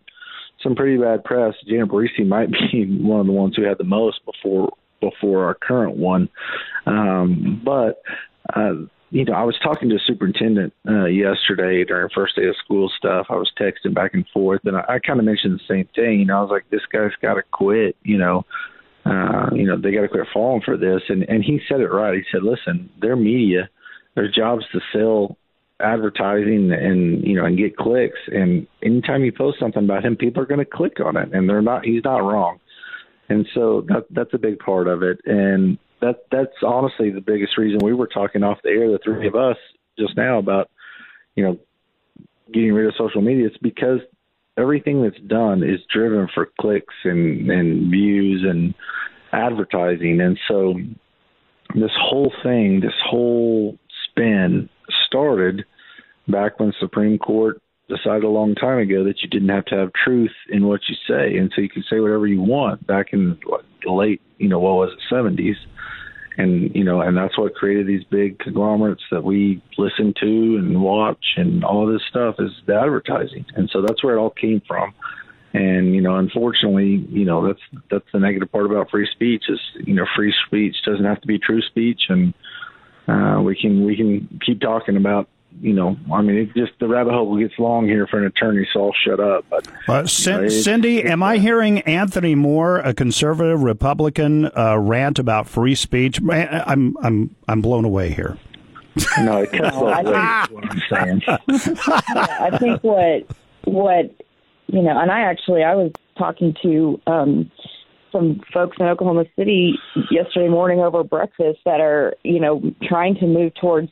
some 0.62 0.76
pretty 0.76 0.98
bad 0.98 1.24
press. 1.24 1.54
Janet 1.66 1.88
Barresi 1.88 2.28
might 2.28 2.52
be 2.52 2.86
one 3.02 3.22
of 3.22 3.26
the 3.26 3.32
ones 3.32 3.56
who 3.56 3.64
had 3.64 3.78
the 3.78 3.86
most 3.86 4.20
before 4.26 4.74
before 5.00 5.46
our 5.46 5.56
current 5.56 5.96
one. 5.96 6.28
Um, 6.86 7.62
but 7.64 8.02
uh, 8.54 8.74
you 9.12 9.26
know, 9.26 9.34
I 9.34 9.44
was 9.44 9.58
talking 9.62 9.90
to 9.90 9.96
a 9.96 10.08
superintendent 10.08 10.74
uh, 10.88 11.06
yesterday 11.06 11.84
during 11.84 12.10
first 12.16 12.38
day 12.38 12.48
of 12.48 12.56
school 12.64 12.90
stuff. 12.98 13.28
I 13.30 13.36
was 13.36 13.52
texting 13.60 13.94
back 13.94 14.14
and 14.14 14.26
forth, 14.34 14.62
and 14.64 14.78
I, 14.78 14.86
I 14.88 15.00
kind 15.00 15.20
of 15.20 15.26
mentioned 15.26 15.60
the 15.60 15.74
same 15.74 15.88
thing. 15.94 16.20
You 16.20 16.26
know, 16.26 16.38
I 16.38 16.42
was 16.42 16.50
like, 16.50 16.70
"This 16.70 16.86
guy's 16.92 17.12
got 17.22 17.34
to 17.34 17.44
quit." 17.52 17.98
You 18.04 18.18
know, 18.18 18.46
uh, 19.06 19.50
you 19.54 19.66
know, 19.66 19.78
they 19.78 19.92
got 19.92 20.02
to 20.02 20.08
quit 20.08 20.28
falling 20.34 20.62
for 20.64 20.78
this. 20.78 21.02
And 21.10 21.24
and 21.24 21.44
he 21.44 21.60
said 21.68 21.82
it 21.82 21.88
right. 21.88 22.16
He 22.16 22.24
said, 22.32 22.44
"Listen, 22.44 22.90
their 23.02 23.18
media, 23.18 23.70
their 24.16 24.32
job's 24.32 24.66
to 24.72 24.80
sell 24.94 25.38
advertising 25.82 26.72
and 26.72 27.22
you 27.28 27.36
know 27.36 27.44
and 27.44 27.58
get 27.58 27.76
clicks. 27.76 28.20
And 28.28 28.66
anytime 28.82 29.26
you 29.26 29.34
post 29.34 29.60
something 29.60 29.84
about 29.84 30.06
him, 30.06 30.16
people 30.16 30.42
are 30.42 30.48
going 30.48 30.60
to 30.60 30.66
click 30.66 31.02
on 31.04 31.18
it, 31.18 31.34
and 31.34 31.50
they're 31.50 31.62
not. 31.62 31.84
He's 31.84 32.04
not 32.06 32.20
wrong." 32.20 32.60
And 33.28 33.46
so 33.54 33.82
that 33.90 34.06
that's 34.12 34.34
a 34.34 34.38
big 34.38 34.60
part 34.60 34.88
of 34.88 35.04
it. 35.04 35.20
And 35.26 35.78
that 36.02 36.26
that's 36.32 36.56
honestly 36.64 37.10
the 37.12 37.22
biggest 37.22 37.58
reason 37.58 37.80
we 37.84 37.94
were 37.94 38.08
talking 38.08 38.44
off 38.44 38.58
the 38.64 38.70
air, 38.70 38.92
the 38.92 39.00
three 39.04 39.28
of 39.28 39.36
us 39.36 39.58
just 39.98 40.18
now 40.18 40.40
about, 40.40 40.70
you 41.36 41.44
know, 41.44 41.60
getting 42.52 42.74
rid 42.74 42.88
of 42.88 42.94
social 42.98 43.22
media. 43.22 43.48
It's 43.48 43.58
because 43.58 44.00
everything 44.58 45.04
that's 45.04 45.20
done 45.28 45.64
is 45.64 45.80
driven 45.92 46.28
for 46.34 46.50
clicks 46.60 46.94
and, 47.04 47.50
and 47.50 47.92
views 47.92 48.44
and 48.48 48.74
advertising. 49.32 50.20
And 50.22 50.40
so 50.48 50.74
this 51.76 51.92
whole 52.00 52.34
thing, 52.44 52.82
this 52.82 53.00
whole 53.06 53.78
spin 54.10 54.70
started 55.08 55.64
back 56.28 56.60
when 56.60 56.74
Supreme 56.80 57.18
Court 57.18 57.62
decided 57.88 58.24
a 58.24 58.30
long 58.30 58.56
time 58.56 58.80
ago 58.80 59.04
that 59.04 59.22
you 59.22 59.30
didn't 59.30 59.50
have 59.50 59.66
to 59.66 59.76
have 59.76 59.92
truth 59.94 60.32
in 60.50 60.66
what 60.66 60.82
you 60.88 60.96
say, 61.08 61.38
and 61.38 61.52
so 61.54 61.62
you 61.62 61.70
could 61.70 61.84
say 61.90 62.00
whatever 62.00 62.26
you 62.26 62.42
want. 62.42 62.86
Back 62.88 63.08
in 63.12 63.38
the 63.84 63.92
late, 63.92 64.22
you 64.38 64.48
know, 64.48 64.60
what 64.60 64.76
was 64.76 64.94
it, 64.94 65.00
seventies, 65.14 65.58
and 66.38 66.74
you 66.76 66.84
know, 66.84 67.02
and 67.02 67.16
that's 67.18 67.38
what 67.38 67.56
created 67.56 67.88
these 67.88 68.04
big 68.06 68.40
conglomerates 68.40 69.04
that 69.12 69.24
we 69.24 69.62
listen 69.78 70.14
to 70.20 70.58
and 70.58 70.82
watch, 70.82 71.24
and 71.38 71.64
all 71.64 71.86
this 71.86 72.02
stuff 72.10 72.36
is 72.40 72.52
the 72.68 72.76
advertising, 72.76 73.46
and 73.56 73.70
so 73.72 73.82
that's 73.82 74.04
where 74.04 74.16
it 74.16 74.20
all 74.20 74.30
came 74.30 74.62
from. 74.68 74.94
And 75.54 75.94
you 75.94 76.02
know, 76.02 76.16
unfortunately, 76.16 77.06
you 77.10 77.26
know, 77.26 77.46
that's 77.46 77.84
that's 77.90 78.06
the 78.14 78.20
negative 78.20 78.52
part 78.52 78.66
about 78.66 78.90
free 78.90 79.08
speech 79.12 79.44
is 79.50 79.60
you 79.86 79.94
know, 79.94 80.06
free 80.16 80.34
speech 80.48 80.76
doesn't 80.86 81.06
have 81.06 81.22
to 81.22 81.28
be 81.28 81.40
true 81.40 81.62
speech, 81.62 82.04
and 82.10 82.34
uh, 83.08 83.42
we 83.42 83.56
can 83.60 83.86
we 83.86 83.98
can 83.98 84.40
keep 84.46 84.62
talking 84.62 84.96
about 84.96 85.28
you 85.60 85.74
know, 85.74 85.98
I 86.12 86.22
mean, 86.22 86.38
it 86.38 86.54
just 86.56 86.74
the 86.80 86.88
rabbit 86.88 87.14
hole 87.14 87.38
gets 87.38 87.54
long 87.60 87.86
here 87.86 88.08
for 88.08 88.20
an 88.20 88.26
attorney, 88.26 88.68
so 88.74 88.86
I'll 88.86 88.94
shut 89.06 89.20
up. 89.20 89.46
But 89.50 89.68
uh, 89.88 90.08
C- 90.08 90.32
you 90.32 90.38
know, 90.38 90.44
Cyndi, 90.46 91.06
am 91.06 91.22
I 91.22 91.38
hearing 91.38 91.82
Anthony 91.82 92.36
Moore, 92.36 92.80
a 92.80 92.94
conservative 92.94 93.62
Republican, 93.62 94.46
uh, 94.58 94.78
rant 94.78 95.20
about 95.20 95.48
free 95.48 95.76
speech? 95.76 96.20
I'm 96.22 96.96
I'm 97.04 97.36
I'm 97.48 97.62
blown 97.62 97.86
away 97.86 98.12
here. 98.12 98.38
No, 99.20 99.38
it 99.38 99.52
cuts 99.54 99.76
off 99.78 100.52
what 100.52 100.66
I'm 100.70 100.82
saying. 100.90 101.22
I 101.28 102.58
think 102.60 102.84
what 102.84 103.26
what 103.64 104.14
you 104.68 104.82
know, 104.82 105.00
and 105.00 105.10
I 105.12 105.22
actually 105.22 105.64
I 105.64 105.76
was 105.76 105.92
talking 106.18 106.56
to 106.62 107.00
um, 107.08 107.52
some 108.12 108.42
folks 108.54 108.78
in 108.80 108.86
Oklahoma 108.86 109.26
City 109.38 109.76
yesterday 110.10 110.50
morning 110.50 110.80
over 110.80 111.04
breakfast 111.04 111.60
that 111.66 111.80
are 111.80 112.16
you 112.24 112.40
know 112.40 112.62
trying 112.84 113.16
to 113.16 113.28
move 113.28 113.54
towards 113.56 113.90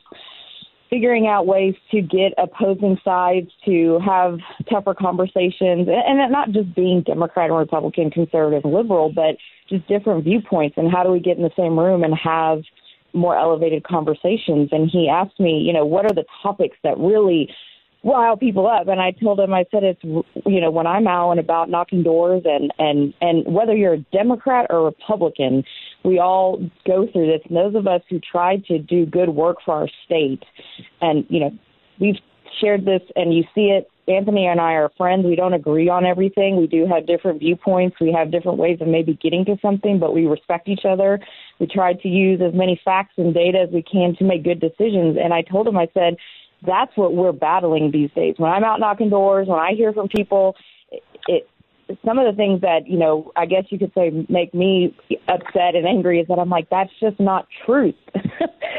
figuring 0.90 1.28
out 1.28 1.46
ways 1.46 1.74
to 1.92 2.02
get 2.02 2.34
opposing 2.36 2.98
sides 3.04 3.48
to 3.64 4.00
have 4.04 4.38
tougher 4.68 4.92
conversations 4.92 5.88
and 5.88 6.32
not 6.32 6.50
just 6.50 6.74
being 6.74 7.02
Democrat 7.02 7.48
and 7.48 7.58
Republican, 7.58 8.10
conservative, 8.10 8.64
and 8.64 8.74
liberal, 8.74 9.12
but 9.14 9.36
just 9.68 9.86
different 9.86 10.24
viewpoints 10.24 10.76
and 10.76 10.90
how 10.90 11.04
do 11.04 11.10
we 11.10 11.20
get 11.20 11.36
in 11.36 11.44
the 11.44 11.52
same 11.56 11.78
room 11.78 12.02
and 12.02 12.14
have 12.14 12.62
more 13.12 13.38
elevated 13.38 13.84
conversations. 13.84 14.68
And 14.72 14.90
he 14.90 15.08
asked 15.08 15.38
me, 15.38 15.62
you 15.64 15.72
know, 15.72 15.86
what 15.86 16.04
are 16.04 16.14
the 16.14 16.24
topics 16.42 16.76
that 16.82 16.98
really 16.98 17.48
rile 18.02 18.36
people 18.36 18.66
up 18.66 18.88
and 18.88 18.98
i 18.98 19.10
told 19.10 19.38
him 19.38 19.52
i 19.52 19.64
said 19.70 19.82
it's 19.82 20.02
you 20.02 20.58
know 20.58 20.70
when 20.70 20.86
i'm 20.86 21.06
out 21.06 21.32
and 21.32 21.40
about 21.40 21.68
knocking 21.68 22.02
doors 22.02 22.42
and 22.46 22.72
and 22.78 23.12
and 23.20 23.44
whether 23.52 23.76
you're 23.76 23.94
a 23.94 23.98
democrat 24.10 24.66
or 24.70 24.86
republican 24.86 25.62
we 26.04 26.18
all 26.18 26.58
go 26.86 27.06
through 27.12 27.26
this. 27.26 27.40
And 27.48 27.56
those 27.56 27.74
of 27.74 27.86
us 27.86 28.02
who 28.08 28.20
try 28.20 28.56
to 28.68 28.78
do 28.78 29.06
good 29.06 29.28
work 29.28 29.58
for 29.64 29.74
our 29.74 29.88
state 30.04 30.42
and 31.00 31.24
you 31.28 31.40
know 31.40 31.50
we've 31.98 32.16
shared 32.60 32.84
this 32.84 33.02
and 33.16 33.34
you 33.34 33.44
see 33.54 33.66
it. 33.66 33.90
Anthony 34.08 34.46
and 34.46 34.60
i 34.60 34.72
are 34.72 34.90
friends. 34.96 35.24
We 35.24 35.36
don't 35.36 35.54
agree 35.54 35.88
on 35.88 36.04
everything. 36.04 36.56
We 36.56 36.66
do 36.66 36.84
have 36.84 37.06
different 37.06 37.38
viewpoints. 37.38 37.96
We 38.00 38.12
have 38.12 38.32
different 38.32 38.58
ways 38.58 38.78
of 38.80 38.88
maybe 38.88 39.16
getting 39.22 39.44
to 39.44 39.56
something 39.62 40.00
but 40.00 40.14
we 40.14 40.26
respect 40.26 40.68
each 40.68 40.84
other. 40.84 41.20
We 41.60 41.66
try 41.66 41.92
to 41.94 42.08
use 42.08 42.40
as 42.40 42.52
many 42.54 42.80
facts 42.84 43.14
and 43.18 43.32
data 43.32 43.60
as 43.60 43.70
we 43.72 43.82
can 43.82 44.16
to 44.16 44.24
make 44.24 44.42
good 44.42 44.60
decisions. 44.60 45.16
And 45.22 45.32
i 45.32 45.42
told 45.42 45.68
him 45.68 45.76
i 45.76 45.88
said 45.94 46.16
that's 46.66 46.94
what 46.96 47.14
we're 47.14 47.32
battling 47.32 47.90
these 47.90 48.10
days. 48.14 48.34
When 48.36 48.50
I'm 48.50 48.64
out 48.64 48.80
knocking 48.80 49.10
doors, 49.10 49.48
when 49.48 49.58
I 49.58 49.72
hear 49.72 49.92
from 49.92 50.08
people, 50.08 50.56
it, 50.90 51.02
it 51.26 51.48
some 52.04 52.18
of 52.18 52.26
the 52.26 52.36
things 52.36 52.60
that 52.60 52.86
you 52.86 52.98
know 52.98 53.32
i 53.36 53.46
guess 53.46 53.64
you 53.70 53.78
could 53.78 53.92
say 53.94 54.10
make 54.28 54.52
me 54.54 54.94
upset 55.28 55.74
and 55.74 55.86
angry 55.86 56.20
is 56.20 56.28
that 56.28 56.38
i'm 56.38 56.50
like 56.50 56.68
that's 56.70 56.92
just 57.00 57.18
not 57.20 57.46
truth. 57.66 57.94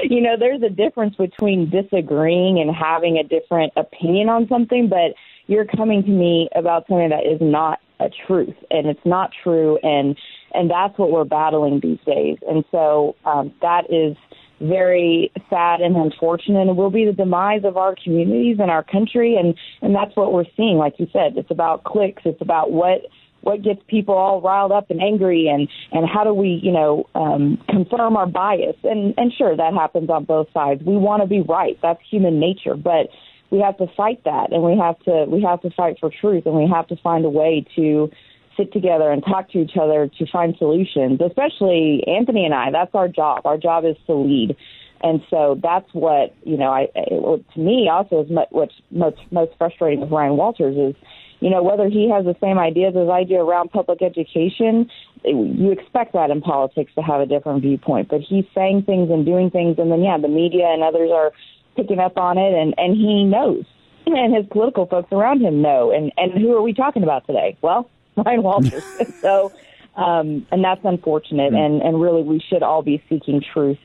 You 0.03 0.19
know 0.19 0.35
there's 0.37 0.63
a 0.63 0.69
difference 0.69 1.15
between 1.15 1.69
disagreeing 1.69 2.59
and 2.59 2.75
having 2.75 3.17
a 3.17 3.23
different 3.23 3.71
opinion 3.77 4.29
on 4.29 4.47
something 4.47 4.89
but 4.89 5.13
you're 5.45 5.65
coming 5.65 6.01
to 6.01 6.09
me 6.09 6.49
about 6.55 6.87
something 6.87 7.09
that 7.09 7.27
is 7.27 7.39
not 7.39 7.79
a 7.99 8.09
truth 8.25 8.55
and 8.71 8.87
it's 8.87 9.05
not 9.05 9.29
true 9.43 9.77
and 9.83 10.17
and 10.53 10.69
that's 10.69 10.97
what 10.97 11.11
we're 11.11 11.23
battling 11.23 11.79
these 11.81 11.99
days. 12.05 12.37
And 12.47 12.63
so 12.71 13.15
um, 13.25 13.53
that 13.61 13.85
is 13.91 14.15
very 14.61 15.31
sad 15.49 15.81
and 15.81 15.95
unfortunate. 15.95 16.67
And 16.67 16.77
will 16.77 16.91
be 16.91 17.05
the 17.05 17.13
demise 17.13 17.61
of 17.63 17.77
our 17.77 17.95
communities 18.01 18.57
and 18.59 18.71
our 18.71 18.83
country. 18.83 19.35
And 19.35 19.55
and 19.81 19.95
that's 19.95 20.15
what 20.15 20.33
we're 20.33 20.45
seeing. 20.55 20.77
Like 20.77 20.95
you 20.97 21.07
said 21.11 21.37
it's 21.37 21.51
about 21.51 21.83
clicks. 21.83 22.23
It's 22.25 22.41
about 22.41 22.71
what 22.71 23.01
what 23.41 23.63
gets 23.63 23.81
people 23.87 24.13
all 24.15 24.39
riled 24.41 24.71
up 24.71 24.89
and 24.89 25.01
angry. 25.01 25.47
And 25.47 25.67
and 25.91 26.07
how 26.07 26.23
do 26.23 26.33
we 26.33 26.59
you 26.61 26.71
know 26.71 27.05
um 27.15 27.57
confirm 27.69 28.15
our 28.15 28.27
bias? 28.27 28.77
And 28.83 29.13
and 29.17 29.31
sure 29.37 29.55
that 29.55 29.73
happens 29.73 30.09
on 30.09 30.25
both 30.25 30.47
sides. 30.53 30.81
We 30.85 30.97
want 30.97 31.23
to 31.23 31.27
be 31.27 31.41
right. 31.41 31.77
That's 31.81 31.99
human 32.09 32.39
nature. 32.39 32.75
But 32.75 33.07
we 33.51 33.59
have 33.59 33.77
to 33.77 33.87
fight 33.97 34.23
that. 34.25 34.53
And 34.53 34.63
we 34.63 34.77
have 34.77 34.99
to 34.99 35.25
we 35.27 35.41
have 35.41 35.61
to 35.61 35.69
fight 35.71 35.97
for 35.99 36.09
truth. 36.09 36.45
And 36.45 36.55
we 36.55 36.69
have 36.73 36.87
to 36.87 36.95
find 36.97 37.25
a 37.25 37.29
way 37.29 37.65
to 37.75 38.09
sit 38.57 38.71
together 38.73 39.11
and 39.11 39.23
talk 39.23 39.49
to 39.51 39.59
each 39.59 39.77
other 39.81 40.09
to 40.19 40.25
find 40.31 40.55
solutions 40.57 41.19
especially 41.25 42.03
anthony 42.07 42.45
and 42.45 42.53
i. 42.53 42.71
That's 42.71 42.93
our 42.93 43.07
job. 43.07 43.45
Our 43.45 43.57
job 43.57 43.85
is 43.85 43.95
to 44.07 44.13
lead. 44.13 44.55
And 45.03 45.21
so 45.29 45.59
that's 45.61 45.89
what 45.93 46.35
you 46.43 46.57
know 46.57 46.71
i 46.71 46.87
it, 46.95 47.45
to 47.53 47.59
me 47.59 47.89
also 47.91 48.21
is 48.23 48.29
what's 48.51 48.73
most 48.91 49.17
most 49.31 49.51
frustrating 49.57 50.01
with 50.01 50.11
ryan 50.11 50.37
walters 50.37 50.77
is 50.77 50.95
you 51.39 51.49
know 51.49 51.63
whether 51.63 51.89
he 51.89 52.09
has 52.09 52.23
the 52.25 52.35
same 52.39 52.59
ideas 52.59 52.93
as 52.95 53.09
i 53.09 53.23
do 53.23 53.35
around 53.35 53.71
public 53.71 54.03
education 54.03 54.87
you 55.23 55.71
expect 55.71 56.13
that 56.13 56.29
in 56.29 56.41
politics 56.41 56.91
to 56.95 57.01
have 57.01 57.21
a 57.21 57.25
different 57.25 57.61
viewpoint. 57.61 58.09
But 58.09 58.21
he's 58.21 58.45
saying 58.55 58.83
things 58.83 59.09
and 59.11 59.25
doing 59.25 59.49
things 59.49 59.77
and 59.77 59.91
then 59.91 60.01
yeah 60.01 60.17
the 60.17 60.27
media 60.27 60.67
and 60.67 60.83
others 60.83 61.09
are 61.13 61.31
picking 61.75 61.99
up 61.99 62.17
on 62.17 62.37
it, 62.37 62.53
and 62.53 62.73
and 62.77 62.95
he 62.95 63.23
knows, 63.23 63.65
and 64.05 64.35
his 64.35 64.45
political 64.51 64.85
folks 64.85 65.11
around 65.11 65.41
him 65.41 65.61
know. 65.61 65.91
And 65.91 66.11
and 66.17 66.31
who 66.33 66.55
are 66.55 66.61
we 66.61 66.73
talking 66.73 67.03
about 67.03 67.25
today? 67.27 67.57
Well, 67.61 67.89
Ryan 68.25 68.43
Walters. 68.43 68.83
so, 69.21 69.51
um, 69.95 70.45
and 70.51 70.63
that's 70.63 70.83
unfortunate, 70.83 71.53
mm-hmm. 71.53 71.73
and 71.73 71.81
and 71.81 72.01
really 72.01 72.23
we 72.23 72.39
should 72.39 72.63
all 72.63 72.81
be 72.81 73.03
seeking 73.09 73.41
truth. 73.41 73.79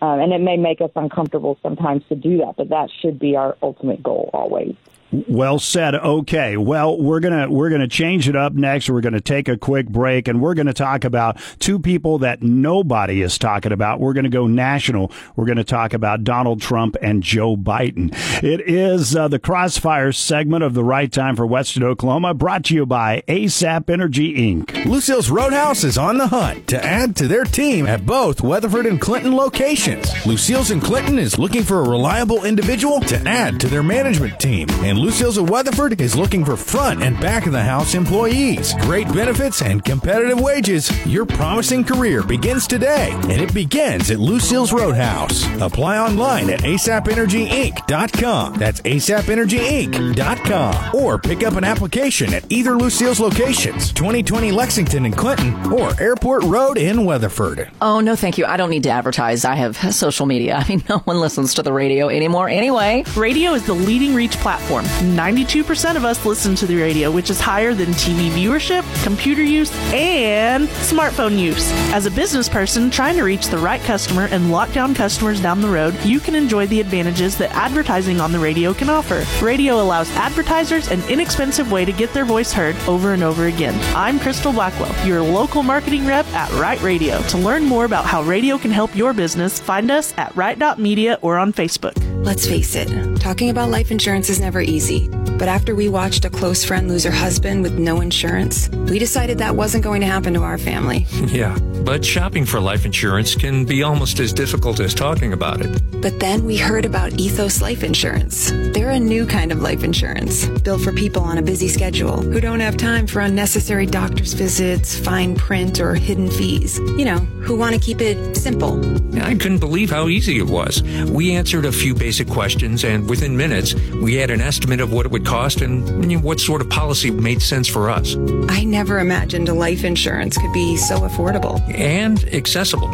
Um, 0.00 0.18
and 0.18 0.32
it 0.32 0.40
may 0.40 0.56
make 0.56 0.80
us 0.80 0.90
uncomfortable 0.96 1.58
sometimes 1.62 2.02
to 2.08 2.16
do 2.16 2.38
that, 2.38 2.56
but 2.56 2.70
that 2.70 2.90
should 3.00 3.20
be 3.20 3.36
our 3.36 3.56
ultimate 3.62 4.02
goal 4.02 4.30
always. 4.32 4.74
Well 5.12 5.58
said. 5.58 5.94
Okay. 5.94 6.56
Well, 6.56 6.98
we're 6.98 7.20
gonna 7.20 7.50
we're 7.50 7.68
gonna 7.68 7.86
change 7.86 8.28
it 8.30 8.36
up 8.36 8.54
next. 8.54 8.88
We're 8.88 9.02
gonna 9.02 9.20
take 9.20 9.46
a 9.46 9.58
quick 9.58 9.86
break, 9.88 10.26
and 10.26 10.40
we're 10.40 10.54
gonna 10.54 10.72
talk 10.72 11.04
about 11.04 11.38
two 11.58 11.78
people 11.78 12.18
that 12.20 12.42
nobody 12.42 13.20
is 13.20 13.36
talking 13.36 13.72
about. 13.72 14.00
We're 14.00 14.14
gonna 14.14 14.30
go 14.30 14.46
national. 14.46 15.12
We're 15.36 15.44
gonna 15.44 15.64
talk 15.64 15.92
about 15.92 16.24
Donald 16.24 16.62
Trump 16.62 16.96
and 17.02 17.22
Joe 17.22 17.56
Biden. 17.58 18.10
It 18.42 18.62
is 18.62 19.14
uh, 19.14 19.28
the 19.28 19.38
Crossfire 19.38 20.12
segment 20.12 20.64
of 20.64 20.72
the 20.72 20.82
Right 20.84 21.12
Time 21.12 21.36
for 21.36 21.46
Western 21.46 21.82
Oklahoma, 21.82 22.32
brought 22.32 22.64
to 22.64 22.74
you 22.74 22.86
by 22.86 23.22
ASAP 23.28 23.90
Energy 23.90 24.34
Inc. 24.34 24.86
Lucille's 24.86 25.30
Roadhouse 25.30 25.84
is 25.84 25.98
on 25.98 26.16
the 26.16 26.28
hunt 26.28 26.68
to 26.68 26.82
add 26.82 27.16
to 27.16 27.28
their 27.28 27.44
team 27.44 27.86
at 27.86 28.06
both 28.06 28.40
Weatherford 28.40 28.86
and 28.86 28.98
Clinton 28.98 29.36
locations. 29.36 30.10
Lucille's 30.24 30.70
in 30.70 30.80
Clinton 30.80 31.18
is 31.18 31.38
looking 31.38 31.62
for 31.64 31.80
a 31.80 31.88
reliable 31.88 32.44
individual 32.44 33.00
to 33.02 33.16
add 33.28 33.60
to 33.60 33.68
their 33.68 33.82
management 33.82 34.40
team, 34.40 34.68
and 34.70 35.01
Lucille's 35.02 35.36
of 35.36 35.50
Weatherford 35.50 36.00
is 36.00 36.14
looking 36.14 36.44
for 36.44 36.56
front 36.56 37.02
and 37.02 37.18
back 37.18 37.46
of 37.46 37.52
the 37.52 37.60
house 37.60 37.96
employees. 37.96 38.72
Great 38.82 39.12
benefits 39.12 39.60
and 39.60 39.84
competitive 39.84 40.38
wages. 40.38 40.92
Your 41.04 41.26
promising 41.26 41.82
career 41.82 42.22
begins 42.22 42.68
today, 42.68 43.10
and 43.10 43.32
it 43.32 43.52
begins 43.52 44.12
at 44.12 44.20
Lucille's 44.20 44.72
Roadhouse. 44.72 45.44
Apply 45.60 45.98
online 45.98 46.50
at 46.50 46.60
asapenergyinc.com. 46.60 48.54
That's 48.54 48.80
asapenergyinc.com. 48.82 50.94
Or 50.94 51.18
pick 51.18 51.42
up 51.42 51.54
an 51.54 51.64
application 51.64 52.32
at 52.32 52.52
either 52.52 52.76
Lucille's 52.76 53.18
locations, 53.18 53.92
2020 53.92 54.52
Lexington 54.52 55.04
and 55.04 55.16
Clinton, 55.16 55.72
or 55.72 56.00
Airport 56.00 56.44
Road 56.44 56.78
in 56.78 57.04
Weatherford. 57.04 57.72
Oh, 57.80 57.98
no, 57.98 58.14
thank 58.14 58.38
you. 58.38 58.46
I 58.46 58.56
don't 58.56 58.70
need 58.70 58.84
to 58.84 58.90
advertise. 58.90 59.44
I 59.44 59.56
have 59.56 59.76
social 59.92 60.26
media. 60.26 60.54
I 60.58 60.68
mean, 60.68 60.84
no 60.88 60.98
one 60.98 61.18
listens 61.18 61.54
to 61.54 61.64
the 61.64 61.72
radio 61.72 62.08
anymore 62.08 62.48
anyway. 62.48 63.02
Radio 63.16 63.54
is 63.54 63.66
the 63.66 63.74
leading 63.74 64.14
reach 64.14 64.36
platform. 64.36 64.86
92% 65.00 65.96
of 65.96 66.04
us 66.04 66.24
listen 66.24 66.54
to 66.54 66.66
the 66.66 66.76
radio, 66.76 67.10
which 67.10 67.30
is 67.30 67.40
higher 67.40 67.74
than 67.74 67.88
TV 67.88 68.30
viewership, 68.30 68.82
computer 69.02 69.42
use, 69.42 69.72
and 69.92 70.68
smartphone 70.68 71.38
use. 71.38 71.70
As 71.92 72.06
a 72.06 72.10
business 72.10 72.48
person 72.48 72.90
trying 72.90 73.16
to 73.16 73.22
reach 73.22 73.46
the 73.48 73.58
right 73.58 73.80
customer 73.82 74.26
and 74.30 74.50
lock 74.50 74.72
down 74.72 74.94
customers 74.94 75.40
down 75.40 75.60
the 75.60 75.68
road, 75.68 75.94
you 76.04 76.20
can 76.20 76.34
enjoy 76.34 76.66
the 76.66 76.80
advantages 76.80 77.36
that 77.38 77.50
advertising 77.50 78.20
on 78.20 78.32
the 78.32 78.38
radio 78.38 78.72
can 78.72 78.88
offer. 78.88 79.24
Radio 79.44 79.80
allows 79.80 80.10
advertisers 80.16 80.88
an 80.88 81.02
inexpensive 81.10 81.72
way 81.72 81.84
to 81.84 81.92
get 81.92 82.12
their 82.12 82.24
voice 82.24 82.52
heard 82.52 82.76
over 82.86 83.12
and 83.12 83.22
over 83.22 83.46
again. 83.46 83.78
I'm 83.96 84.20
Crystal 84.20 84.52
Blackwell, 84.52 85.06
your 85.06 85.22
local 85.22 85.62
marketing 85.62 86.06
rep 86.06 86.26
at 86.28 86.52
Right 86.52 86.80
Radio. 86.82 87.20
To 87.22 87.38
learn 87.38 87.64
more 87.64 87.84
about 87.84 88.04
how 88.04 88.22
radio 88.22 88.58
can 88.58 88.70
help 88.70 88.94
your 88.94 89.12
business, 89.12 89.58
find 89.58 89.90
us 89.90 90.14
at 90.16 90.34
right.media 90.36 91.18
or 91.22 91.38
on 91.38 91.52
Facebook. 91.52 92.11
Let's 92.24 92.46
face 92.46 92.76
it, 92.76 92.88
talking 93.20 93.50
about 93.50 93.70
life 93.70 93.90
insurance 93.90 94.30
is 94.30 94.38
never 94.38 94.60
easy. 94.60 95.08
But 95.42 95.48
after 95.48 95.74
we 95.74 95.88
watched 95.88 96.24
a 96.24 96.30
close 96.30 96.64
friend 96.64 96.86
lose 96.88 97.02
her 97.02 97.10
husband 97.10 97.64
with 97.64 97.76
no 97.76 98.00
insurance, 98.00 98.68
we 98.68 99.00
decided 99.00 99.38
that 99.38 99.56
wasn't 99.56 99.82
going 99.82 100.00
to 100.00 100.06
happen 100.06 100.34
to 100.34 100.42
our 100.42 100.56
family. 100.56 101.04
Yeah, 101.32 101.58
but 101.84 102.04
shopping 102.04 102.44
for 102.44 102.60
life 102.60 102.84
insurance 102.84 103.34
can 103.34 103.64
be 103.64 103.82
almost 103.82 104.20
as 104.20 104.34
difficult 104.34 104.80
as 104.80 104.92
talking 104.92 105.32
about 105.32 105.62
it. 105.62 105.82
But 106.02 106.20
then 106.20 106.44
we 106.44 106.58
heard 106.58 106.84
about 106.84 107.12
Ethos 107.14 107.62
Life 107.62 107.82
Insurance. 107.82 108.50
They're 108.74 108.90
a 108.90 109.00
new 109.00 109.24
kind 109.24 109.50
of 109.50 109.62
life 109.62 109.82
insurance, 109.82 110.46
built 110.60 110.82
for 110.82 110.92
people 110.92 111.22
on 111.22 111.38
a 111.38 111.42
busy 111.42 111.68
schedule 111.68 112.20
who 112.20 112.40
don't 112.40 112.60
have 112.60 112.76
time 112.76 113.06
for 113.06 113.20
unnecessary 113.20 113.86
doctor's 113.86 114.34
visits, 114.34 114.98
fine 114.98 115.36
print, 115.36 115.80
or 115.80 115.94
hidden 115.94 116.30
fees. 116.30 116.78
You 116.78 117.06
know, 117.06 117.18
who 117.46 117.56
want 117.56 117.74
to 117.74 117.80
keep 117.80 118.00
it 118.02 118.36
simple. 118.36 118.78
I 119.22 119.34
couldn't 119.34 119.60
believe 119.60 119.90
how 119.90 120.08
easy 120.08 120.38
it 120.38 120.46
was. 120.46 120.82
We 121.08 121.32
answered 121.34 121.64
a 121.64 121.72
few 121.72 121.94
basic 121.94 122.28
questions, 122.28 122.84
and 122.84 123.08
within 123.08 123.36
minutes, 123.36 123.74
we 124.02 124.16
had 124.16 124.30
an 124.30 124.42
estimate 124.42 124.80
of 124.80 124.92
what 124.92 125.06
it 125.06 125.12
would 125.12 125.24
cost 125.24 125.31
and 125.32 126.22
what 126.22 126.40
sort 126.40 126.60
of 126.60 126.68
policy 126.68 127.10
made 127.10 127.40
sense 127.40 127.66
for 127.66 127.88
us. 127.88 128.16
I 128.48 128.64
never 128.64 128.98
imagined 128.98 129.48
a 129.48 129.54
life 129.54 129.82
insurance 129.82 130.36
could 130.36 130.52
be 130.52 130.76
so 130.76 131.00
affordable 131.00 131.58
and 131.74 132.22
accessible. 132.34 132.88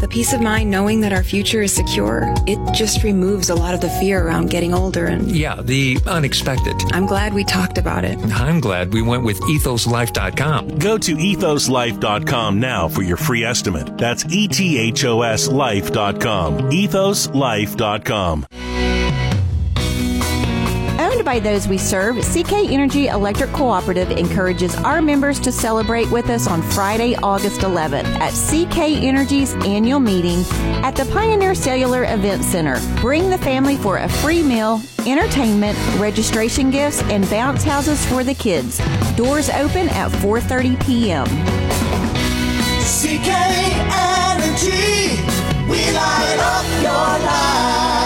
The 0.00 0.08
peace 0.08 0.32
of 0.32 0.40
mind 0.40 0.70
knowing 0.70 1.02
that 1.02 1.12
our 1.12 1.22
future 1.22 1.60
is 1.60 1.72
secure, 1.72 2.32
it 2.46 2.58
just 2.74 3.04
removes 3.04 3.50
a 3.50 3.54
lot 3.54 3.74
of 3.74 3.82
the 3.82 3.90
fear 3.90 4.26
around 4.26 4.50
getting 4.50 4.72
older 4.72 5.06
and. 5.06 5.30
Yeah, 5.30 5.60
the 5.60 5.98
unexpected. 6.06 6.74
I'm 6.92 7.06
glad 7.06 7.34
we 7.34 7.44
talked 7.44 7.76
about 7.76 8.04
it. 8.04 8.18
I'm 8.32 8.60
glad 8.60 8.94
we 8.94 9.02
went 9.02 9.22
with 9.22 9.40
ethoslife.com. 9.42 10.78
Go 10.78 10.96
to 10.96 11.14
ethoslife.com 11.14 12.58
now 12.58 12.88
for 12.88 13.02
your 13.02 13.18
free 13.18 13.44
estimate. 13.44 13.98
That's 13.98 14.24
E 14.24 14.48
T 14.48 14.78
H 14.78 15.04
O 15.04 15.22
S 15.22 15.46
life.com. 15.46 16.70
Ethoslife.com. 16.70 18.71
Owned 21.22 21.26
by 21.26 21.38
those 21.38 21.68
we 21.68 21.78
serve, 21.78 22.16
CK 22.16 22.52
Energy 22.72 23.06
Electric 23.06 23.52
Cooperative 23.52 24.10
encourages 24.10 24.74
our 24.78 25.00
members 25.00 25.38
to 25.38 25.52
celebrate 25.52 26.10
with 26.10 26.28
us 26.28 26.48
on 26.48 26.62
Friday, 26.62 27.14
August 27.22 27.60
11th 27.60 28.06
at 28.18 28.32
CK 28.32 29.04
Energy's 29.04 29.54
annual 29.64 30.00
meeting 30.00 30.40
at 30.82 30.96
the 30.96 31.04
Pioneer 31.12 31.54
Cellular 31.54 32.02
Event 32.12 32.42
Center. 32.42 32.80
Bring 33.00 33.30
the 33.30 33.38
family 33.38 33.76
for 33.76 33.98
a 33.98 34.08
free 34.08 34.42
meal, 34.42 34.82
entertainment, 35.06 35.78
registration 35.96 36.72
gifts, 36.72 37.00
and 37.02 37.30
bounce 37.30 37.62
houses 37.62 38.04
for 38.06 38.24
the 38.24 38.34
kids. 38.34 38.78
Doors 39.14 39.48
open 39.50 39.90
at 39.90 40.10
4:30 40.10 40.84
p.m. 40.84 41.26
CK 42.98 43.30
Energy, 44.10 45.22
we 45.70 45.78
light 45.92 46.38
up 46.40 46.66
your 46.82 47.26
life. 47.26 48.01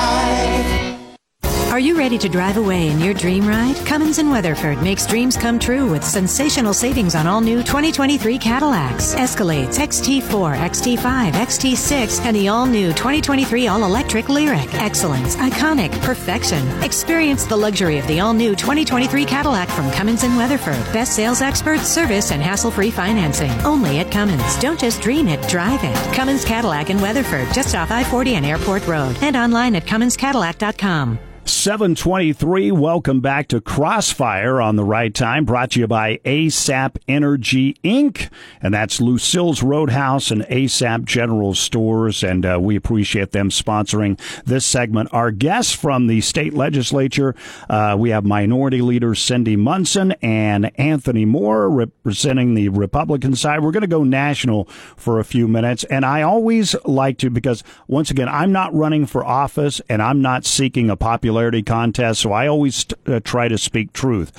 Are 1.77 1.89
you 1.89 1.99
ready 1.99 2.17
to 2.17 2.29
drive 2.31 2.57
away 2.57 2.89
in 2.89 3.01
your 3.01 3.13
dream 3.13 3.47
ride? 3.47 3.77
Cummins 3.85 4.19
and 4.19 4.31
Weatherford 4.31 4.81
makes 4.81 5.05
dreams 5.05 5.37
come 5.37 5.59
true 5.59 5.91
with 5.91 6.03
sensational 6.03 6.73
savings 6.73 7.15
on 7.15 7.27
all 7.27 7.43
new 7.43 7.63
2023 7.63 8.39
Cadillacs, 8.39 9.15
Escalades, 9.15 9.79
XT4, 9.79 10.57
XT5, 10.57 11.33
XT6, 11.33 12.25
and 12.25 12.35
the 12.35 12.49
all 12.49 12.65
new 12.65 12.95
2023 12.95 13.67
all 13.67 13.85
electric 13.85 14.25
Lyriq. 14.25 14.73
Excellence, 14.73 15.37
iconic, 15.37 15.93
perfection. 16.01 16.67
Experience 16.83 17.45
the 17.45 17.55
luxury 17.55 17.99
of 17.99 18.07
the 18.07 18.21
all 18.21 18.33
new 18.33 18.57
2023 18.57 19.27
Cadillac 19.27 19.69
from 19.69 19.91
Cummins 19.91 20.25
and 20.25 20.35
Weatherford. 20.35 20.83
Best 20.95 21.13
sales 21.13 21.43
experts, 21.43 21.87
service, 21.87 22.31
and 22.31 22.41
hassle 22.41 22.71
free 22.71 22.91
financing. 22.91 23.53
Only 23.67 23.99
at 23.99 24.11
Cummins. 24.11 24.59
Don't 24.61 24.81
just 24.81 25.03
dream 25.03 25.29
it, 25.29 25.47
drive 25.47 25.85
it. 25.85 26.15
Cummins 26.15 26.47
Cadillac 26.47 26.89
in 26.89 27.03
Weatherford, 27.03 27.53
just 27.53 27.75
off 27.75 27.91
I 27.91 28.03
40 28.03 28.37
and 28.37 28.47
Airport 28.47 28.87
Road, 28.87 29.19
and 29.21 29.37
online 29.37 29.77
at 29.77 29.85
CumminsCadillac.com. 29.85 31.19
723, 31.49 32.73
welcome 32.73 33.21
back 33.21 33.47
to 33.47 33.61
Crossfire 33.61 34.61
on 34.61 34.75
the 34.75 34.83
right 34.83 35.15
time, 35.15 35.45
brought 35.45 35.71
to 35.71 35.81
you 35.81 35.87
by 35.87 36.17
ASAP 36.25 36.97
Energy 37.07 37.75
Inc. 37.85 38.29
And 38.61 38.75
that's 38.75 39.01
Lucille's 39.01 39.63
Roadhouse 39.63 40.33
and 40.33 40.43
ASAP 40.43 41.05
General 41.05 41.55
Stores. 41.55 42.25
And 42.25 42.45
uh, 42.45 42.59
we 42.61 42.75
appreciate 42.75 43.31
them 43.31 43.51
sponsoring 43.51 44.19
this 44.45 44.67
segment. 44.67 45.11
Our 45.13 45.31
guests 45.31 45.73
from 45.73 46.09
the 46.09 46.21
state 46.21 46.53
legislature, 46.53 47.37
uh, 47.71 47.95
we 47.97 48.11
have 48.11 48.25
Minority 48.25 48.83
Leader 48.83 49.11
Cyndi 49.11 49.57
Munson 49.57 50.13
and 50.23 50.73
Anthony 50.81 51.25
Moore 51.25 51.71
representing 51.71 52.55
the 52.55 52.71
Republican 52.71 53.37
side. 53.37 53.63
We're 53.63 53.71
going 53.71 53.83
to 53.83 53.87
go 53.87 54.03
national 54.03 54.65
for 54.97 55.21
a 55.21 55.25
few 55.25 55.47
minutes. 55.47 55.85
And 55.85 56.05
I 56.05 56.23
always 56.23 56.75
like 56.85 57.19
to, 57.19 57.31
because 57.31 57.63
once 57.87 58.11
again, 58.11 58.29
I'm 58.29 58.51
not 58.51 58.75
running 58.75 59.07
for 59.07 59.25
office 59.25 59.81
and 59.89 60.03
I'm 60.03 60.21
not 60.21 60.45
seeking 60.45 60.91
a 60.91 60.97
popular 60.97 61.36
popularity 61.37 61.63
contest, 61.63 62.23
so 62.23 62.33
I 62.33 62.47
always 62.47 62.87
uh, 63.07 63.21
try 63.21 63.47
to 63.47 63.59
speak 63.59 63.93
truth. 63.93 64.33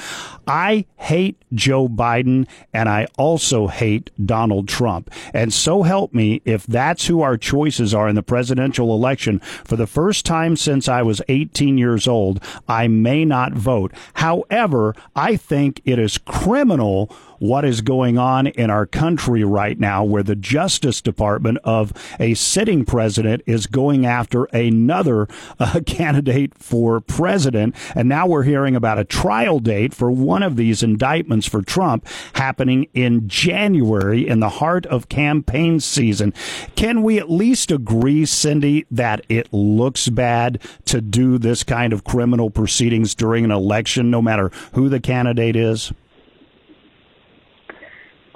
I 0.47 0.85
hate 0.95 1.35
Joe 1.53 1.87
Biden 1.87 2.47
and 2.73 2.89
I 2.89 3.05
also 3.17 3.67
hate 3.67 4.09
Donald 4.25 4.67
Trump. 4.67 5.11
And 5.31 5.53
so 5.53 5.83
help 5.83 6.13
me 6.13 6.41
if 6.43 6.65
that's 6.65 7.05
who 7.05 7.21
our 7.21 7.37
choices 7.37 7.93
are 7.93 8.09
in 8.09 8.15
the 8.15 8.23
presidential 8.23 8.95
election 8.95 9.39
for 9.39 9.75
the 9.75 9.85
first 9.85 10.25
time 10.25 10.55
since 10.55 10.87
I 10.89 11.03
was 11.03 11.21
18 11.27 11.77
years 11.77 12.07
old, 12.07 12.41
I 12.67 12.87
may 12.87 13.25
not 13.25 13.53
vote. 13.53 13.91
However, 14.15 14.95
I 15.15 15.35
think 15.35 15.81
it 15.85 15.99
is 15.99 16.17
criminal 16.17 17.15
what 17.39 17.65
is 17.65 17.81
going 17.81 18.17
on 18.17 18.47
in 18.47 18.69
our 18.69 18.85
country 18.85 19.43
right 19.43 19.79
now, 19.79 20.03
where 20.03 20.23
the 20.23 20.35
Justice 20.35 21.01
Department 21.01 21.57
of 21.63 21.93
a 22.19 22.33
sitting 22.33 22.85
president 22.85 23.43
is 23.45 23.67
going 23.67 24.05
after 24.05 24.45
another 24.45 25.27
uh, 25.59 25.79
candidate 25.85 26.53
for 26.57 26.99
president. 26.99 27.75
And 27.95 28.09
now 28.09 28.27
we're 28.27 28.43
hearing 28.43 28.75
about 28.75 28.99
a 28.99 29.03
trial 29.03 29.59
date 29.59 29.93
for 29.93 30.11
one 30.11 30.43
of 30.43 30.55
these 30.55 30.83
indictments 30.83 31.47
for 31.47 31.61
Trump 31.61 32.07
happening 32.33 32.87
in 32.93 33.27
January 33.27 34.27
in 34.27 34.39
the 34.39 34.49
heart 34.49 34.85
of 34.87 35.09
campaign 35.09 35.79
season. 35.79 36.33
Can 36.75 37.03
we 37.03 37.19
at 37.19 37.29
least 37.29 37.71
agree, 37.71 38.23
Cyndi, 38.23 38.85
that 38.91 39.25
it 39.29 39.51
looks 39.51 40.09
bad 40.09 40.61
to 40.85 41.01
do 41.01 41.37
this 41.37 41.63
kind 41.63 41.93
of 41.93 42.03
criminal 42.03 42.49
proceedings 42.49 43.15
during 43.15 43.45
an 43.45 43.51
election, 43.51 44.09
no 44.09 44.21
matter 44.21 44.51
who 44.73 44.89
the 44.89 44.99
candidate 44.99 45.55
is? 45.55 45.91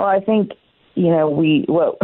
Well, 0.01 0.10
I 0.10 0.20
think 0.20 0.53
you 0.96 1.12
know 1.12 1.29
we 1.29 1.63
what 1.67 2.00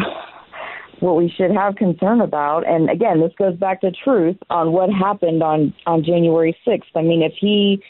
what 1.00 1.16
we 1.16 1.34
should 1.36 1.50
have 1.50 1.78
concern 1.78 2.22
about, 2.22 2.68
and 2.68 2.92
again, 2.92 3.20
this 3.20 3.32
goes 3.40 3.58
back 3.58 3.82
to 3.82 3.92
truth 3.92 4.38
on 4.52 4.72
what 4.72 4.92
happened 4.92 5.42
on 5.42 5.74
on 5.88 6.04
January 6.04 6.56
sixth. 6.64 6.92
I 6.96 7.02
mean, 7.02 7.24
if 7.24 7.34
he 7.40 7.82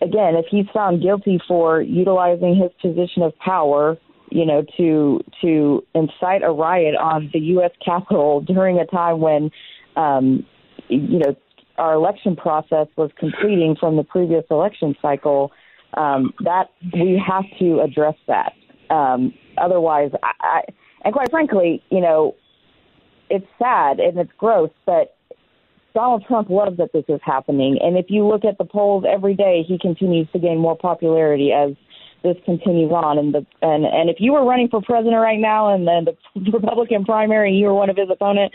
again, 0.00 0.36
if 0.36 0.46
he's 0.50 0.64
found 0.72 1.02
guilty 1.02 1.38
for 1.46 1.82
utilizing 1.82 2.56
his 2.56 2.70
position 2.80 3.22
of 3.22 3.36
power, 3.40 3.98
you 4.30 4.46
know, 4.46 4.64
to 4.78 5.20
to 5.42 5.84
incite 5.94 6.42
a 6.42 6.50
riot 6.50 6.94
on 6.94 7.28
the 7.34 7.40
U.S. 7.56 7.72
Capitol 7.84 8.40
during 8.40 8.78
a 8.78 8.86
time 8.86 9.20
when, 9.20 9.50
um, 9.96 10.46
you 10.88 11.18
know, 11.18 11.36
our 11.76 11.92
election 11.92 12.36
process 12.36 12.86
was 12.96 13.10
completing 13.18 13.76
from 13.78 13.98
the 13.98 14.04
previous 14.04 14.44
election 14.50 14.96
cycle, 15.02 15.52
um, 15.98 16.32
that 16.42 16.70
we 16.94 17.22
have 17.22 17.44
to 17.58 17.80
address 17.80 18.16
that. 18.26 18.54
Um, 18.88 19.34
otherwise, 19.58 20.10
I, 20.22 20.32
I, 20.40 20.60
and 21.04 21.12
quite 21.12 21.30
frankly, 21.30 21.82
you 21.90 22.00
know, 22.00 22.34
it's 23.30 23.46
sad 23.58 23.98
and 23.98 24.18
it's 24.18 24.30
gross, 24.38 24.70
but 24.84 25.16
Donald 25.94 26.24
Trump 26.26 26.48
loves 26.50 26.76
that 26.78 26.92
this 26.92 27.04
is 27.08 27.20
happening. 27.24 27.78
And 27.82 27.96
if 27.98 28.06
you 28.08 28.26
look 28.26 28.44
at 28.44 28.58
the 28.58 28.64
polls 28.64 29.04
every 29.08 29.34
day, 29.34 29.64
he 29.66 29.78
continues 29.78 30.28
to 30.32 30.38
gain 30.38 30.58
more 30.58 30.76
popularity 30.76 31.52
as 31.52 31.72
this 32.22 32.36
continues 32.44 32.92
on. 32.92 33.18
And 33.18 33.34
the 33.34 33.46
and 33.60 33.84
and 33.84 34.08
if 34.08 34.16
you 34.18 34.32
were 34.32 34.44
running 34.44 34.68
for 34.68 34.80
president 34.80 35.16
right 35.16 35.38
now, 35.38 35.74
and 35.74 35.86
then 35.86 36.04
the 36.04 36.50
Republican 36.52 37.04
primary, 37.04 37.52
you 37.52 37.66
were 37.66 37.74
one 37.74 37.90
of 37.90 37.96
his 37.96 38.08
opponent 38.10 38.52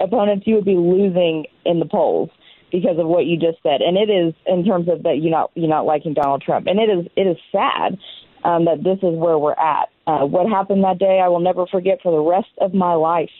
opponents, 0.00 0.46
you 0.46 0.56
would 0.56 0.64
be 0.64 0.76
losing 0.76 1.46
in 1.64 1.78
the 1.78 1.86
polls 1.86 2.30
because 2.72 2.98
of 2.98 3.06
what 3.06 3.26
you 3.26 3.38
just 3.38 3.62
said. 3.62 3.80
And 3.80 3.96
it 3.96 4.10
is 4.10 4.34
in 4.46 4.64
terms 4.64 4.88
of 4.88 5.02
that 5.04 5.18
you're 5.20 5.30
not 5.30 5.50
you're 5.54 5.68
not 5.68 5.86
liking 5.86 6.14
Donald 6.14 6.42
Trump, 6.42 6.66
and 6.66 6.78
it 6.78 6.90
is 6.90 7.06
it 7.16 7.26
is 7.26 7.36
sad 7.52 7.98
um, 8.44 8.64
that 8.66 8.82
this 8.82 8.98
is 8.98 9.16
where 9.16 9.38
we're 9.38 9.52
at. 9.52 9.88
Uh, 10.06 10.26
what 10.26 10.48
happened 10.48 10.84
that 10.84 10.98
day, 10.98 11.20
I 11.24 11.28
will 11.28 11.40
never 11.40 11.66
forget 11.66 11.98
for 12.02 12.12
the 12.12 12.30
rest 12.30 12.50
of 12.60 12.74
my 12.74 12.94
life. 12.94 13.30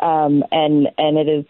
Um, 0.00 0.42
and 0.50 0.88
and 0.98 1.16
it 1.16 1.28
is, 1.28 1.44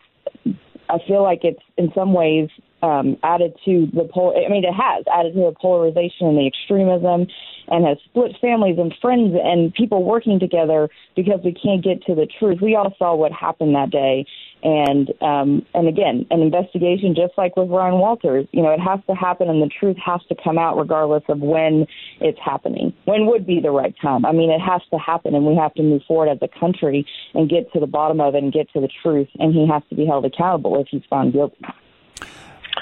I 0.89 0.99
feel 1.07 1.23
like 1.23 1.41
it's 1.43 1.63
in 1.77 1.91
some 1.95 2.13
ways 2.13 2.49
um, 2.83 3.17
added 3.23 3.55
to 3.65 3.87
the 3.95 4.09
pol. 4.13 4.35
I 4.37 4.51
mean, 4.51 4.65
it 4.65 4.75
has 4.75 5.05
added 5.13 5.35
to 5.35 5.41
the 5.41 5.55
polarization 5.61 6.27
and 6.27 6.37
the 6.37 6.47
extremism, 6.47 7.27
and 7.69 7.87
has 7.87 7.99
split 8.05 8.33
families 8.41 8.77
and 8.79 8.93
friends 9.01 9.35
and 9.43 9.73
people 9.73 10.03
working 10.03 10.39
together 10.39 10.89
because 11.17 11.41
we 11.45 11.55
can't 11.55 11.83
get 11.83 12.03
to 12.05 12.15
the 12.15 12.27
truth. 12.39 12.59
We 12.61 12.75
all 12.75 12.95
saw 12.99 13.15
what 13.15 13.33
happened 13.33 13.75
that 13.75 13.91
day, 13.91 14.27
and 14.63 15.13
um, 15.21 15.67
and 15.75 15.89
again, 15.89 16.27
an 16.31 16.41
investigation, 16.41 17.15
just 17.15 17.33
like 17.37 17.57
with 17.57 17.69
Ryan 17.69 17.99
Walters, 17.99 18.47
you 18.53 18.63
know, 18.63 18.71
it 18.71 18.81
has 18.81 19.01
to 19.09 19.15
happen, 19.15 19.49
and 19.49 19.61
the 19.61 19.71
truth 19.81 19.97
has 20.05 20.21
to 20.29 20.37
come 20.43 20.59
out 20.59 20.77
regardless 20.77 21.25
of 21.29 21.41
when 21.41 21.87
it's 22.21 22.39
happening. 22.45 22.93
When 23.05 23.27
would 23.27 23.47
be 23.47 23.61
the 23.61 23.71
right 23.71 23.95
time? 24.01 24.25
I 24.25 24.33
mean, 24.33 24.51
it 24.51 24.61
has 24.61 24.83
to 24.91 24.99
happen, 24.99 25.35
and 25.35 25.45
we 25.45 25.57
have 25.57 25.75
to 25.75 25.83
move 25.83 26.03
forward 26.07 26.29
as 26.29 26.39
a 26.43 26.61
country 26.61 27.07
and 27.35 27.49
get 27.49 27.73
to 27.73 27.81
the 27.81 27.87
bottom 27.87 28.21
of 28.21 28.35
it 28.35 28.43
and 28.43 28.53
get 28.53 28.73
to 28.73 28.81
the 28.81 28.89
truth. 29.03 29.29
And 29.39 29.53
he 29.53 29.67
has 29.69 29.83
to 29.91 29.95
be 29.95 30.07
held 30.07 30.25
accountable 30.25 30.81
if 30.81 30.89
he's 30.91 31.03
found 31.11 31.33
guilty. 31.33 31.65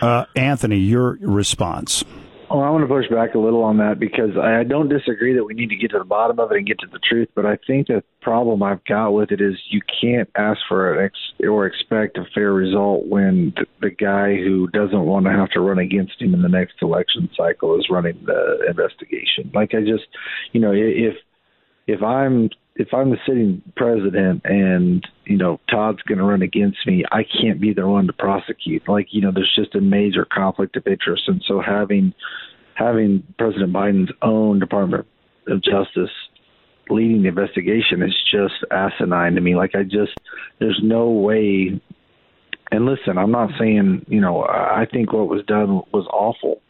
Uh, 0.00 0.24
Anthony, 0.36 0.78
your 0.78 1.18
response. 1.20 2.04
Well, 2.50 2.62
I 2.62 2.70
want 2.70 2.82
to 2.82 2.92
push 2.92 3.08
back 3.08 3.36
a 3.36 3.38
little 3.38 3.62
on 3.62 3.76
that 3.76 4.00
because 4.00 4.36
I 4.36 4.64
don't 4.64 4.88
disagree 4.88 5.34
that 5.34 5.44
we 5.44 5.54
need 5.54 5.68
to 5.68 5.76
get 5.76 5.92
to 5.92 6.00
the 6.00 6.04
bottom 6.04 6.40
of 6.40 6.50
it 6.50 6.58
and 6.58 6.66
get 6.66 6.80
to 6.80 6.88
the 6.88 6.98
truth. 6.98 7.28
But 7.36 7.46
I 7.46 7.56
think 7.64 7.86
the 7.86 8.02
problem 8.22 8.60
I've 8.60 8.84
got 8.86 9.10
with 9.10 9.30
it 9.30 9.40
is 9.40 9.54
you 9.70 9.80
can't 10.00 10.28
ask 10.36 10.58
for 10.68 10.98
an 10.98 11.04
ex- 11.04 11.46
or 11.46 11.66
expect 11.66 12.18
a 12.18 12.24
fair 12.34 12.52
result 12.52 13.06
when 13.06 13.52
the, 13.54 13.66
the 13.80 13.90
guy 13.90 14.34
who 14.34 14.66
doesn't 14.66 15.06
want 15.06 15.26
to 15.26 15.30
have 15.30 15.50
to 15.50 15.60
run 15.60 15.78
against 15.78 16.20
him 16.20 16.34
in 16.34 16.42
the 16.42 16.48
next 16.48 16.74
election 16.82 17.30
cycle 17.36 17.78
is 17.78 17.86
running 17.88 18.20
the 18.26 18.66
investigation. 18.68 19.52
Like 19.54 19.72
I 19.72 19.82
just, 19.82 20.08
you 20.50 20.60
know, 20.60 20.72
if 20.74 21.14
if 21.86 22.02
I'm 22.02 22.50
if 22.76 22.94
I'm 22.94 23.10
the 23.10 23.18
sitting 23.26 23.62
president 23.76 24.42
and 24.44 25.06
you 25.24 25.36
know 25.36 25.60
Todd's 25.70 26.02
going 26.02 26.18
to 26.18 26.24
run 26.24 26.42
against 26.42 26.86
me, 26.86 27.04
I 27.10 27.22
can't 27.24 27.60
be 27.60 27.72
the 27.72 27.86
one 27.86 28.06
to 28.06 28.12
prosecute. 28.12 28.88
Like 28.88 29.08
you 29.10 29.20
know, 29.20 29.32
there's 29.32 29.52
just 29.54 29.74
a 29.74 29.80
major 29.80 30.24
conflict 30.24 30.76
of 30.76 30.86
interest, 30.86 31.24
and 31.26 31.42
so 31.46 31.60
having 31.60 32.14
having 32.74 33.22
President 33.38 33.72
Biden's 33.72 34.12
own 34.22 34.58
Department 34.58 35.06
of 35.48 35.62
Justice 35.62 36.10
leading 36.88 37.22
the 37.22 37.28
investigation 37.28 38.02
is 38.02 38.14
just 38.30 38.54
asinine 38.70 39.34
to 39.34 39.40
me. 39.40 39.54
Like 39.54 39.74
I 39.74 39.82
just 39.82 40.18
there's 40.58 40.80
no 40.82 41.10
way. 41.10 41.80
And 42.72 42.86
listen, 42.86 43.18
I'm 43.18 43.32
not 43.32 43.50
saying 43.58 44.06
you 44.08 44.20
know 44.20 44.44
I 44.44 44.86
think 44.90 45.12
what 45.12 45.28
was 45.28 45.44
done 45.46 45.82
was 45.92 46.06
awful 46.12 46.62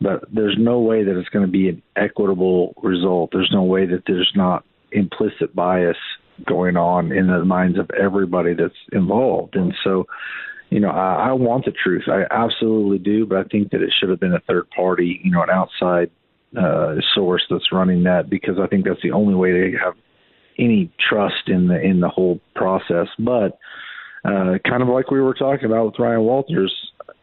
but 0.00 0.24
there's 0.34 0.56
no 0.58 0.80
way 0.80 1.04
that 1.04 1.16
it's 1.16 1.28
going 1.28 1.46
to 1.46 1.50
be 1.50 1.68
an 1.68 1.80
equitable 1.94 2.74
result. 2.82 3.30
There's 3.32 3.50
no 3.52 3.62
way 3.62 3.86
that 3.86 4.02
there's 4.06 4.32
not 4.34 4.64
implicit 4.92 5.54
bias 5.54 5.96
going 6.46 6.76
on 6.76 7.12
in 7.12 7.26
the 7.26 7.44
minds 7.44 7.78
of 7.78 7.90
everybody 8.00 8.54
that's 8.54 8.74
involved. 8.92 9.54
And 9.54 9.74
so, 9.84 10.06
you 10.70 10.80
know, 10.80 10.90
I, 10.90 11.28
I 11.28 11.32
want 11.32 11.64
the 11.64 11.72
truth. 11.72 12.04
I 12.08 12.24
absolutely 12.30 12.98
do, 12.98 13.26
but 13.26 13.38
I 13.38 13.44
think 13.44 13.70
that 13.70 13.82
it 13.82 13.92
should 13.98 14.08
have 14.08 14.20
been 14.20 14.34
a 14.34 14.40
third 14.40 14.70
party, 14.70 15.20
you 15.22 15.30
know, 15.30 15.42
an 15.42 15.50
outside 15.50 16.10
uh, 16.58 16.96
source 17.14 17.42
that's 17.50 17.72
running 17.72 18.02
that 18.04 18.28
because 18.28 18.56
I 18.62 18.66
think 18.66 18.84
that's 18.84 19.02
the 19.02 19.12
only 19.12 19.34
way 19.34 19.52
to 19.52 19.78
have 19.82 19.94
any 20.58 20.92
trust 21.08 21.48
in 21.48 21.68
the 21.68 21.80
in 21.80 22.00
the 22.00 22.08
whole 22.08 22.40
process. 22.54 23.08
But 23.18 23.58
uh, 24.24 24.58
kind 24.66 24.82
of 24.82 24.88
like 24.88 25.10
we 25.10 25.20
were 25.20 25.34
talking 25.34 25.66
about 25.66 25.86
with 25.86 25.98
Ryan 25.98 26.22
Walters, 26.22 26.72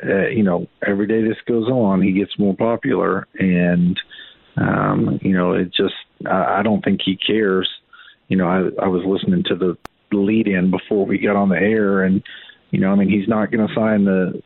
uh, 0.04 0.28
you 0.28 0.44
know, 0.44 0.68
every 0.86 1.08
day 1.08 1.22
this 1.22 1.38
goes 1.48 1.68
on, 1.68 2.02
he 2.02 2.12
gets 2.12 2.38
more 2.40 2.56
popular, 2.56 3.28
and 3.38 4.00
um, 4.58 5.20
you 5.22 5.34
know, 5.34 5.54
it 5.54 5.74
just 5.74 5.94
I, 6.26 6.60
I 6.60 6.64
don't 6.64 6.84
think 6.84 7.02
he 7.04 7.16
cares. 7.18 7.70
You 8.28 8.38
know, 8.38 8.48
I, 8.48 8.84
I 8.84 8.88
was 8.88 9.04
listening 9.06 9.44
to 9.46 9.56
the 9.56 9.78
lead 10.12 10.48
in 10.48 10.72
before 10.72 11.06
we 11.06 11.18
got 11.18 11.36
on 11.36 11.50
the 11.50 11.58
air, 11.58 12.04
and 12.04 12.24
you 12.72 12.80
know, 12.80 12.92
I 12.92 12.96
mean, 12.96 13.10
he's 13.10 13.28
not 13.28 13.52
going 13.52 13.68
to 13.68 13.74
sign 13.74 14.06
the 14.06 14.42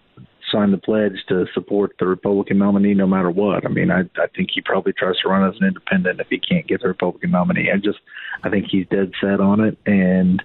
sign 0.51 0.71
the 0.71 0.77
pledge 0.77 1.17
to 1.27 1.45
support 1.53 1.95
the 1.99 2.05
Republican 2.05 2.59
nominee 2.59 2.93
no 2.93 3.07
matter 3.07 3.31
what. 3.31 3.65
I 3.65 3.69
mean, 3.69 3.91
I 3.91 4.01
I 4.17 4.27
think 4.36 4.49
he 4.53 4.62
probably 4.62 4.93
tries 4.93 5.17
to 5.19 5.29
run 5.29 5.49
as 5.49 5.59
an 5.59 5.67
independent 5.67 6.19
if 6.19 6.27
he 6.29 6.39
can't 6.39 6.67
get 6.67 6.81
the 6.81 6.88
Republican 6.88 7.31
nominee. 7.31 7.71
I 7.73 7.77
just 7.77 7.99
I 8.43 8.49
think 8.49 8.67
he's 8.69 8.88
dead 8.88 9.12
set 9.19 9.39
on 9.39 9.62
it, 9.62 9.77
and 9.86 10.41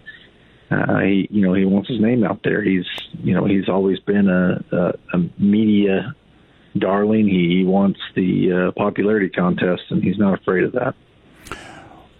uh, 0.70 1.00
he 1.00 1.28
you 1.30 1.42
know 1.42 1.54
he 1.54 1.64
wants 1.64 1.88
his 1.88 2.00
name 2.00 2.24
out 2.24 2.40
there. 2.42 2.62
He's 2.62 2.86
you 3.22 3.34
know 3.34 3.44
he's 3.44 3.68
always 3.68 4.00
been 4.00 4.28
a 4.28 4.64
a, 4.72 4.92
a 5.16 5.18
media 5.40 6.14
darling. 6.76 7.26
He, 7.28 7.58
he 7.58 7.64
wants 7.64 8.00
the 8.14 8.52
uh, 8.68 8.72
popularity 8.72 9.28
contest, 9.28 9.82
and 9.90 10.02
he's 10.02 10.18
not 10.18 10.40
afraid 10.40 10.64
of 10.64 10.72
that. 10.72 10.94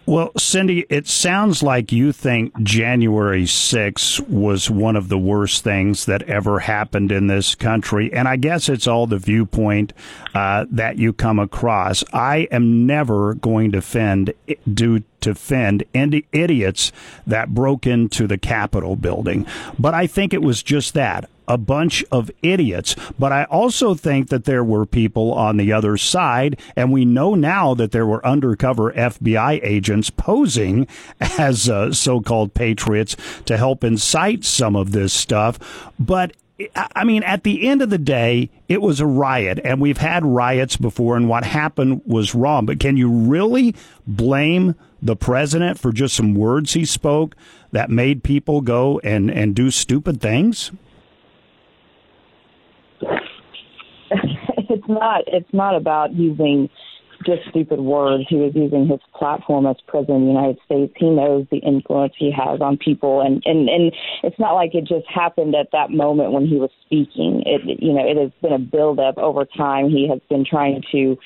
Well, 0.09 0.33
Cyndi, 0.39 0.87
it 0.89 1.07
sounds 1.07 1.63
like 1.63 1.93
you 1.93 2.13
think 2.13 2.59
January 2.63 3.45
6 3.45 4.21
was 4.21 4.71
one 4.71 4.97
of 4.97 5.11
the 5.11 5.19
worst 5.19 5.63
things 5.63 6.07
that 6.07 6.23
ever 6.23 6.61
happened 6.61 7.13
in 7.13 7.27
this 7.27 7.55
country. 7.55 8.11
And 8.11 8.27
I 8.27 8.37
guess 8.37 8.71
it's 8.71 8.87
all 8.87 9.07
the 9.07 9.19
viewpoint 9.19 9.93
uh, 10.35 10.65
that 10.71 10.97
you 10.97 11.13
come 11.13 11.39
across. 11.39 12.05
I 12.11 12.49
am 12.51 12.87
never 12.87 13.35
going 13.35 13.71
to 13.73 13.77
defend, 13.77 14.33
do 14.73 15.01
to 15.01 15.05
defend 15.21 15.85
any 15.93 16.25
idiots 16.33 16.91
that 17.27 17.55
broke 17.55 17.87
into 17.87 18.27
the 18.27 18.39
Capitol 18.39 18.97
building. 18.97 19.47
But 19.79 19.93
I 19.93 20.07
think 20.07 20.33
it 20.33 20.41
was 20.41 20.63
just 20.63 20.95
that 20.95 21.29
a 21.49 21.59
bunch 21.59 22.05
of 22.13 22.31
idiots. 22.43 22.95
But 23.19 23.33
I 23.33 23.45
also 23.45 23.95
think 23.95 24.29
that 24.29 24.45
there 24.45 24.63
were 24.63 24.87
people 24.87 25.33
on 25.33 25.57
the 25.57 25.73
other 25.73 25.97
side, 25.97 26.61
and 26.77 26.93
we 26.93 27.05
know 27.05 27.35
now 27.35 27.75
that 27.75 27.91
there 27.91 28.07
were 28.07 28.25
undercover 28.25 28.93
FBI 28.93 29.61
agents 29.65 30.11
posing 30.11 30.87
as 31.39 31.69
uh, 31.69 31.93
so 31.93 32.21
called 32.21 32.55
patriots 32.55 33.17
to 33.47 33.57
help 33.57 33.83
incite 33.83 34.45
some 34.45 34.77
of 34.77 34.93
this 34.93 35.13
stuff. 35.13 35.59
But 35.99 36.33
I 36.75 37.05
mean, 37.05 37.23
at 37.23 37.45
the 37.45 37.69
end 37.69 37.83
of 37.83 37.91
the 37.91 37.99
day, 37.99 38.51
it 38.69 38.83
was 38.83 38.99
a 38.99 39.07
riot, 39.07 39.61
and 39.65 39.81
we've 39.81 39.99
had 39.99 40.25
riots 40.25 40.77
before, 40.77 41.17
and 41.17 41.29
what 41.29 41.45
happened 41.45 42.03
was 42.05 42.35
wrong. 42.35 42.67
But 42.67 42.81
can 42.81 42.97
you 42.97 43.09
really 43.09 43.77
blame 44.07 44.75
the 45.01 45.15
president 45.15 45.79
for 45.79 45.93
just 45.93 46.17
some 46.17 46.35
words 46.35 46.73
he 46.73 46.85
spoke 46.85 47.37
that 47.71 47.91
made 47.91 48.25
people 48.25 48.61
go 48.61 48.99
and, 49.05 49.31
and 49.31 49.55
do 49.55 49.71
stupid 49.71 50.21
things? 50.21 50.73
it's 54.69 54.78
not. 54.89 55.23
It's 55.27 55.53
not 55.53 55.77
about 55.77 56.15
using 56.15 56.69
just 57.27 57.43
stupid 57.51 57.81
words. 57.81 58.25
He 58.29 58.37
was 58.37 58.53
using 58.55 58.87
his 58.87 59.01
platform 59.15 59.67
as 59.67 59.77
president 59.87 60.19
of 60.19 60.23
the 60.23 60.27
United 60.29 60.59
States. 60.65 60.93
He 60.97 61.11
knows 61.11 61.47
the 61.51 61.59
influence 61.59 62.15
he 62.17 62.31
has 62.31 62.61
on 62.61 62.77
people, 62.77 63.21
and 63.21 63.43
and 63.45 63.69
and 63.69 63.93
it's 64.23 64.39
not 64.39 64.53
like 64.53 64.75
it 64.75 64.85
just 64.87 65.07
happened 65.09 65.55
at 65.55 65.69
that 65.73 65.91
moment 65.91 66.33
when 66.33 66.47
he 66.47 66.57
was 66.57 66.71
speaking. 66.87 67.43
It 67.47 67.81
you 67.83 67.93
know 67.93 68.05
it 68.05 68.17
has 68.17 68.31
been 68.43 68.53
a 68.53 68.59
buildup 68.59 69.19
over 69.19 69.45
time. 69.45 69.91
He 69.91 70.09
has 70.09 70.21
been 70.29 70.45
trying 70.45 70.83
to. 70.93 71.17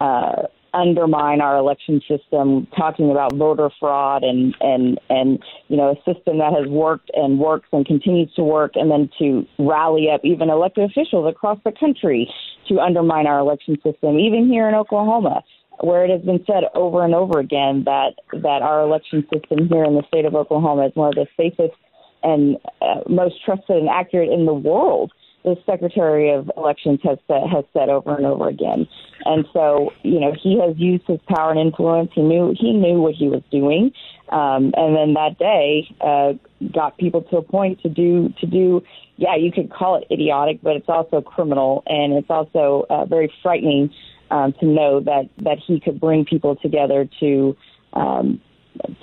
Uh, 0.00 0.42
undermine 0.74 1.40
our 1.40 1.56
election 1.56 2.00
system, 2.08 2.66
talking 2.76 3.10
about 3.10 3.34
voter 3.34 3.70
fraud 3.78 4.22
and 4.24 4.54
and 4.60 4.98
and 5.08 5.38
you 5.68 5.76
know 5.76 5.90
a 5.90 5.96
system 6.14 6.38
that 6.38 6.52
has 6.52 6.68
worked 6.68 7.10
and 7.14 7.38
works 7.38 7.68
and 7.72 7.86
continues 7.86 8.32
to 8.34 8.42
work, 8.42 8.72
and 8.74 8.90
then 8.90 9.10
to 9.18 9.46
rally 9.58 10.08
up 10.10 10.20
even 10.24 10.50
elected 10.50 10.90
officials 10.90 11.28
across 11.28 11.58
the 11.64 11.72
country 11.72 12.32
to 12.68 12.80
undermine 12.80 13.26
our 13.26 13.38
election 13.38 13.76
system, 13.82 14.18
even 14.18 14.48
here 14.48 14.68
in 14.68 14.74
Oklahoma, 14.74 15.42
where 15.80 16.04
it 16.04 16.10
has 16.10 16.22
been 16.22 16.42
said 16.46 16.64
over 16.74 17.04
and 17.04 17.14
over 17.14 17.38
again 17.38 17.84
that 17.84 18.14
that 18.32 18.62
our 18.62 18.82
election 18.82 19.26
system 19.32 19.68
here 19.68 19.84
in 19.84 19.94
the 19.94 20.04
state 20.08 20.24
of 20.24 20.34
Oklahoma 20.34 20.86
is 20.86 20.92
one 20.94 21.08
of 21.08 21.14
the 21.14 21.26
safest 21.36 21.76
and 22.22 22.56
uh, 22.80 23.00
most 23.08 23.34
trusted 23.44 23.76
and 23.76 23.88
accurate 23.88 24.30
in 24.30 24.46
the 24.46 24.54
world 24.54 25.12
the 25.44 25.56
Secretary 25.66 26.30
of 26.30 26.50
Elections 26.56 27.00
has 27.02 27.18
said, 27.26 27.42
has 27.52 27.64
said 27.72 27.88
over 27.88 28.14
and 28.14 28.26
over 28.26 28.48
again. 28.48 28.86
And 29.24 29.44
so, 29.52 29.90
you 30.02 30.20
know, 30.20 30.32
he 30.40 30.58
has 30.60 30.76
used 30.76 31.04
his 31.06 31.18
power 31.28 31.50
and 31.50 31.60
influence. 31.60 32.10
He 32.14 32.22
knew 32.22 32.54
he 32.58 32.72
knew 32.72 33.00
what 33.00 33.14
he 33.14 33.28
was 33.28 33.42
doing, 33.50 33.92
um, 34.30 34.72
and 34.76 34.96
then 34.96 35.14
that 35.14 35.38
day 35.38 35.88
uh, 36.00 36.32
got 36.72 36.98
people 36.98 37.22
to 37.22 37.36
a 37.36 37.42
point 37.42 37.80
to 37.82 37.88
do 37.88 38.32
to 38.40 38.46
do. 38.46 38.82
Yeah, 39.16 39.36
you 39.36 39.52
could 39.52 39.70
call 39.70 39.96
it 39.96 40.06
idiotic, 40.10 40.60
but 40.62 40.76
it's 40.76 40.88
also 40.88 41.20
criminal, 41.20 41.82
and 41.86 42.14
it's 42.14 42.30
also 42.30 42.86
uh, 42.90 43.04
very 43.04 43.32
frightening 43.42 43.90
um, 44.30 44.54
to 44.60 44.66
know 44.66 45.00
that 45.00 45.28
that 45.38 45.58
he 45.64 45.80
could 45.80 46.00
bring 46.00 46.24
people 46.24 46.56
together 46.56 47.08
to. 47.20 47.56
Um, 47.92 48.40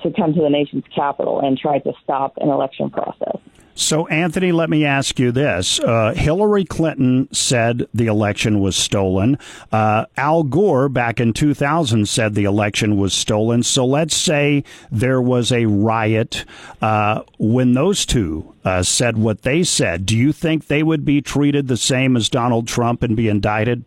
to 0.01 0.11
come 0.11 0.33
to 0.33 0.41
the 0.41 0.49
nation's 0.49 0.83
capital 0.95 1.39
and 1.39 1.55
try 1.55 1.77
to 1.77 1.93
stop 2.03 2.33
an 2.37 2.49
election 2.49 2.89
process. 2.89 3.37
So, 3.79 4.07
Anthony, 4.07 4.51
let 4.51 4.69
me 4.69 4.83
ask 4.83 5.17
you 5.19 5.31
this. 5.31 5.79
Uh, 5.79 6.13
Hillary 6.13 6.65
Clinton 6.65 7.33
said 7.33 7.87
the 7.93 8.07
election 8.07 8.59
was 8.59 8.75
stolen. 8.75 9.39
Uh, 9.71 10.05
Al 10.17 10.43
Gore 10.43 10.89
back 10.89 11.21
in 11.21 11.31
2000 11.31 12.05
said 12.05 12.35
the 12.35 12.43
election 12.43 12.97
was 12.97 13.13
stolen. 13.13 13.63
So, 13.63 13.85
let's 13.85 14.17
say 14.17 14.65
there 14.91 15.21
was 15.21 15.53
a 15.53 15.65
riot 15.65 16.43
uh, 16.81 17.21
when 17.37 17.73
those 17.73 18.05
two 18.05 18.53
uh, 18.65 18.83
said 18.83 19.17
what 19.17 19.43
they 19.43 19.63
said. 19.63 20.05
Do 20.05 20.17
you 20.17 20.33
think 20.33 20.67
they 20.67 20.83
would 20.83 21.05
be 21.05 21.21
treated 21.21 21.69
the 21.69 21.77
same 21.77 22.17
as 22.17 22.27
Donald 22.27 22.67
Trump 22.67 23.01
and 23.01 23.15
be 23.15 23.29
indicted? 23.29 23.85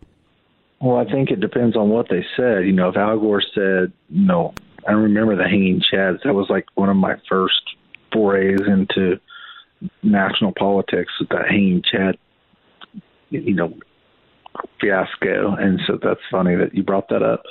Well, 0.81 0.97
I 0.97 1.05
think 1.05 1.29
it 1.29 1.39
depends 1.39 1.77
on 1.77 1.89
what 1.89 2.07
they 2.09 2.25
said. 2.35 2.65
You 2.65 2.73
know, 2.73 2.89
if 2.89 2.97
Al 2.97 3.19
Gore 3.19 3.43
said, 3.53 3.93
know, 4.09 4.55
I 4.87 4.93
remember 4.93 5.35
the 5.35 5.43
hanging 5.43 5.83
chads. 5.93 6.23
That 6.23 6.33
was 6.33 6.47
like 6.49 6.65
one 6.73 6.89
of 6.89 6.97
my 6.97 7.13
first 7.29 7.61
forays 8.11 8.59
into 8.67 9.19
national 10.01 10.53
politics 10.57 11.11
with 11.19 11.29
that 11.29 11.47
hanging 11.49 11.81
chad, 11.89 12.17
you 13.29 13.53
know, 13.53 13.73
fiasco. 14.79 15.55
And 15.55 15.79
so 15.87 15.97
that's 16.01 16.19
funny 16.31 16.55
that 16.55 16.73
you 16.73 16.83
brought 16.83 17.09
that 17.09 17.23
up. 17.23 17.43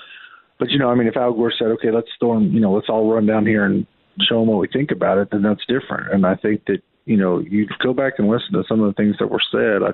But 0.58 0.70
you 0.70 0.78
know, 0.78 0.90
I 0.90 0.94
mean, 0.94 1.08
if 1.08 1.16
Al 1.16 1.32
Gore 1.32 1.52
said, 1.56 1.68
"Okay, 1.68 1.90
let's 1.90 2.08
storm," 2.14 2.52
you 2.52 2.60
know, 2.60 2.72
let's 2.72 2.88
all 2.88 3.12
run 3.12 3.26
down 3.26 3.46
here 3.46 3.64
and 3.64 3.86
show 4.20 4.38
them 4.40 4.48
what 4.48 4.58
we 4.58 4.68
think 4.68 4.90
about 4.90 5.18
it, 5.18 5.28
then 5.32 5.42
that's 5.42 5.66
different. 5.66 6.12
And 6.12 6.24
I 6.24 6.36
think 6.36 6.64
that 6.66 6.82
you 7.04 7.16
know, 7.16 7.40
you 7.40 7.66
go 7.82 7.92
back 7.92 8.14
and 8.18 8.28
listen 8.28 8.52
to 8.52 8.62
some 8.68 8.80
of 8.80 8.86
the 8.86 9.02
things 9.02 9.16
that 9.18 9.30
were 9.30 9.42
said. 9.50 9.82
I, 9.82 9.92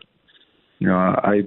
you 0.79 0.87
know, 0.87 0.97
I 0.97 1.43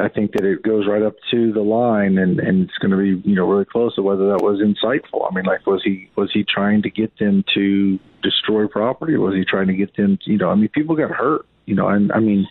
I 0.00 0.08
think 0.08 0.32
that 0.32 0.44
it 0.44 0.62
goes 0.62 0.86
right 0.86 1.02
up 1.02 1.16
to 1.32 1.52
the 1.52 1.62
line, 1.62 2.18
and 2.18 2.38
and 2.38 2.62
it's 2.64 2.78
going 2.78 2.92
to 2.92 2.96
be 2.96 3.28
you 3.28 3.34
know 3.34 3.46
really 3.46 3.64
close 3.64 3.94
to 3.96 4.02
whether 4.02 4.28
that 4.28 4.42
was 4.42 4.60
insightful. 4.60 5.28
I 5.28 5.34
mean, 5.34 5.44
like 5.44 5.66
was 5.66 5.82
he 5.84 6.08
was 6.16 6.30
he 6.32 6.44
trying 6.44 6.82
to 6.82 6.90
get 6.90 7.18
them 7.18 7.44
to 7.54 7.98
destroy 8.22 8.68
property, 8.68 9.16
was 9.16 9.34
he 9.34 9.44
trying 9.44 9.66
to 9.68 9.74
get 9.74 9.96
them? 9.96 10.18
To, 10.24 10.30
you 10.30 10.38
know, 10.38 10.50
I 10.50 10.54
mean, 10.54 10.68
people 10.68 10.96
got 10.96 11.10
hurt. 11.10 11.46
You 11.66 11.74
know, 11.74 11.88
and 11.88 12.12
I 12.12 12.20
mean, 12.20 12.46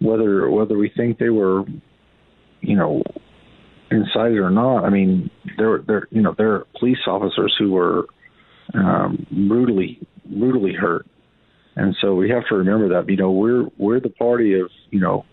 whether 0.00 0.50
whether 0.50 0.76
we 0.76 0.90
think 0.94 1.18
they 1.18 1.30
were, 1.30 1.64
you 2.60 2.76
know, 2.76 3.02
incited 3.90 4.38
or 4.38 4.50
not. 4.50 4.84
I 4.84 4.90
mean, 4.90 5.30
there 5.58 5.78
there 5.86 6.08
you 6.10 6.22
know 6.22 6.34
there 6.36 6.54
are 6.54 6.66
police 6.78 6.98
officers 7.06 7.54
who 7.58 7.70
were 7.72 8.06
um, 8.74 9.26
brutally 9.48 10.00
brutally 10.26 10.74
hurt, 10.74 11.06
and 11.76 11.96
so 12.00 12.14
we 12.14 12.30
have 12.30 12.46
to 12.48 12.56
remember 12.56 12.88
that. 12.90 13.08
You 13.08 13.16
know, 13.16 13.30
we're 13.30 13.66
we're 13.78 14.00
the 14.00 14.10
party 14.10 14.58
of 14.58 14.70
you 14.90 15.00
know 15.00 15.24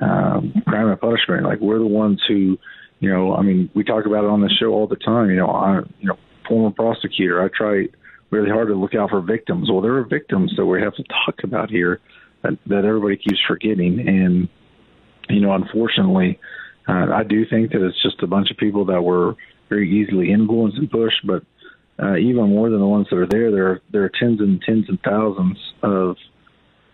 um, 0.00 0.62
crime 0.66 0.88
and 0.88 1.00
punishment. 1.00 1.44
Like 1.44 1.60
we're 1.60 1.78
the 1.78 1.86
ones 1.86 2.20
who, 2.26 2.58
you 3.00 3.10
know, 3.10 3.34
I 3.34 3.42
mean, 3.42 3.70
we 3.74 3.84
talk 3.84 4.06
about 4.06 4.24
it 4.24 4.30
on 4.30 4.40
the 4.40 4.50
show 4.60 4.68
all 4.68 4.86
the 4.86 4.96
time. 4.96 5.30
You 5.30 5.36
know, 5.36 5.48
I, 5.48 5.80
you 5.98 6.08
know, 6.08 6.18
former 6.48 6.70
prosecutor, 6.74 7.42
I 7.42 7.48
try 7.48 7.86
really 8.30 8.50
hard 8.50 8.68
to 8.68 8.74
look 8.74 8.94
out 8.94 9.10
for 9.10 9.20
victims. 9.20 9.68
Well, 9.70 9.80
there 9.80 9.96
are 9.96 10.04
victims 10.04 10.52
that 10.56 10.66
we 10.66 10.80
have 10.82 10.94
to 10.94 11.04
talk 11.04 11.36
about 11.44 11.70
here 11.70 12.00
that, 12.42 12.58
that 12.66 12.84
everybody 12.84 13.16
keeps 13.16 13.40
forgetting, 13.46 14.06
and 14.06 14.48
you 15.28 15.40
know, 15.40 15.52
unfortunately, 15.52 16.38
uh, 16.88 17.06
I 17.12 17.22
do 17.22 17.44
think 17.46 17.72
that 17.72 17.84
it's 17.86 18.02
just 18.02 18.22
a 18.22 18.26
bunch 18.26 18.50
of 18.50 18.56
people 18.56 18.86
that 18.86 19.02
were 19.02 19.36
very 19.68 19.88
easily 19.90 20.32
influenced 20.32 20.78
and 20.78 20.90
pushed, 20.90 21.26
but. 21.26 21.44
Uh, 22.02 22.16
even 22.16 22.48
more 22.48 22.70
than 22.70 22.80
the 22.80 22.86
ones 22.86 23.06
that 23.10 23.18
are 23.18 23.26
there, 23.26 23.50
there 23.50 23.68
are 23.68 23.80
there 23.92 24.04
are 24.04 24.08
tens 24.18 24.40
and 24.40 24.62
tens 24.62 24.86
and 24.88 24.98
thousands 25.02 25.58
of 25.82 26.16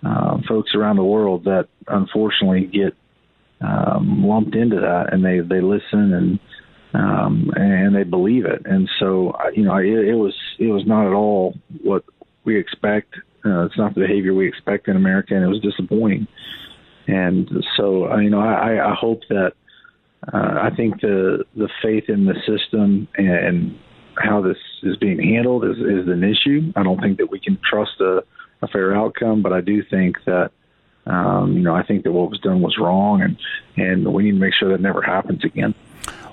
uh, 0.07 0.39
folks 0.49 0.75
around 0.75 0.97
the 0.97 1.05
world 1.05 1.45
that 1.45 1.69
unfortunately 1.89 2.67
get 2.67 2.95
um, 3.61 4.25
lumped 4.25 4.55
into 4.55 4.77
that, 4.77 5.13
and 5.13 5.25
they 5.25 5.41
they 5.41 5.61
listen 5.61 6.13
and 6.13 6.39
um, 6.95 7.51
and 7.57 7.95
they 7.95 8.05
believe 8.05 8.45
it. 8.45 8.63
And 8.65 8.89
so, 8.99 9.37
you 9.55 9.65
know, 9.65 9.77
it, 9.77 10.09
it 10.09 10.15
was 10.15 10.35
it 10.59 10.69
was 10.69 10.85
not 10.87 11.07
at 11.07 11.13
all 11.13 11.55
what 11.83 12.05
we 12.45 12.59
expect. 12.59 13.15
Uh, 13.45 13.65
it's 13.65 13.79
not 13.79 13.95
the 13.95 14.01
behavior 14.01 14.35
we 14.35 14.49
expect 14.49 14.89
in 14.89 14.97
America, 14.97 15.35
and 15.35 15.45
it 15.45 15.49
was 15.49 15.61
disappointing. 15.61 16.27
And 17.07 17.49
so, 17.77 18.17
you 18.19 18.31
know, 18.31 18.41
I, 18.41 18.91
I 18.91 18.95
hope 18.95 19.21
that 19.29 19.53
uh, 20.33 20.59
I 20.63 20.71
think 20.77 21.01
the 21.01 21.45
the 21.55 21.69
faith 21.83 22.05
in 22.09 22.27
the 22.27 22.35
system 22.47 23.09
and 23.17 23.79
how 24.17 24.41
this 24.41 24.57
is 24.83 24.97
being 24.97 25.21
handled 25.21 25.65
is, 25.65 25.77
is 25.77 26.09
an 26.09 26.25
issue. 26.25 26.73
I 26.75 26.83
don't 26.83 27.01
think 27.01 27.19
that 27.19 27.31
we 27.31 27.39
can 27.39 27.59
trust 27.69 28.01
a 28.01 28.25
a 28.63 28.69
fair 28.69 28.95
outcome. 28.95 29.43
But 29.43 29.53
I 29.53 29.61
do 29.61 29.83
think 29.83 30.17
that 30.25 30.51
um, 31.07 31.53
you 31.55 31.63
know 31.63 31.75
I 31.75 31.83
think 31.83 32.05
that 32.05 32.13
what 32.13 32.31
was 32.31 32.41
done 32.41 32.61
was 32.61 32.77
wrong, 32.79 33.23
and 33.23 33.37
and 33.77 34.13
we 34.13 34.25
need 34.25 34.33
to 34.33 34.39
make 34.39 34.55
sure 34.55 34.71
that 34.71 34.81
never 34.81 35.03
happens 35.03 35.45
again. 35.45 35.75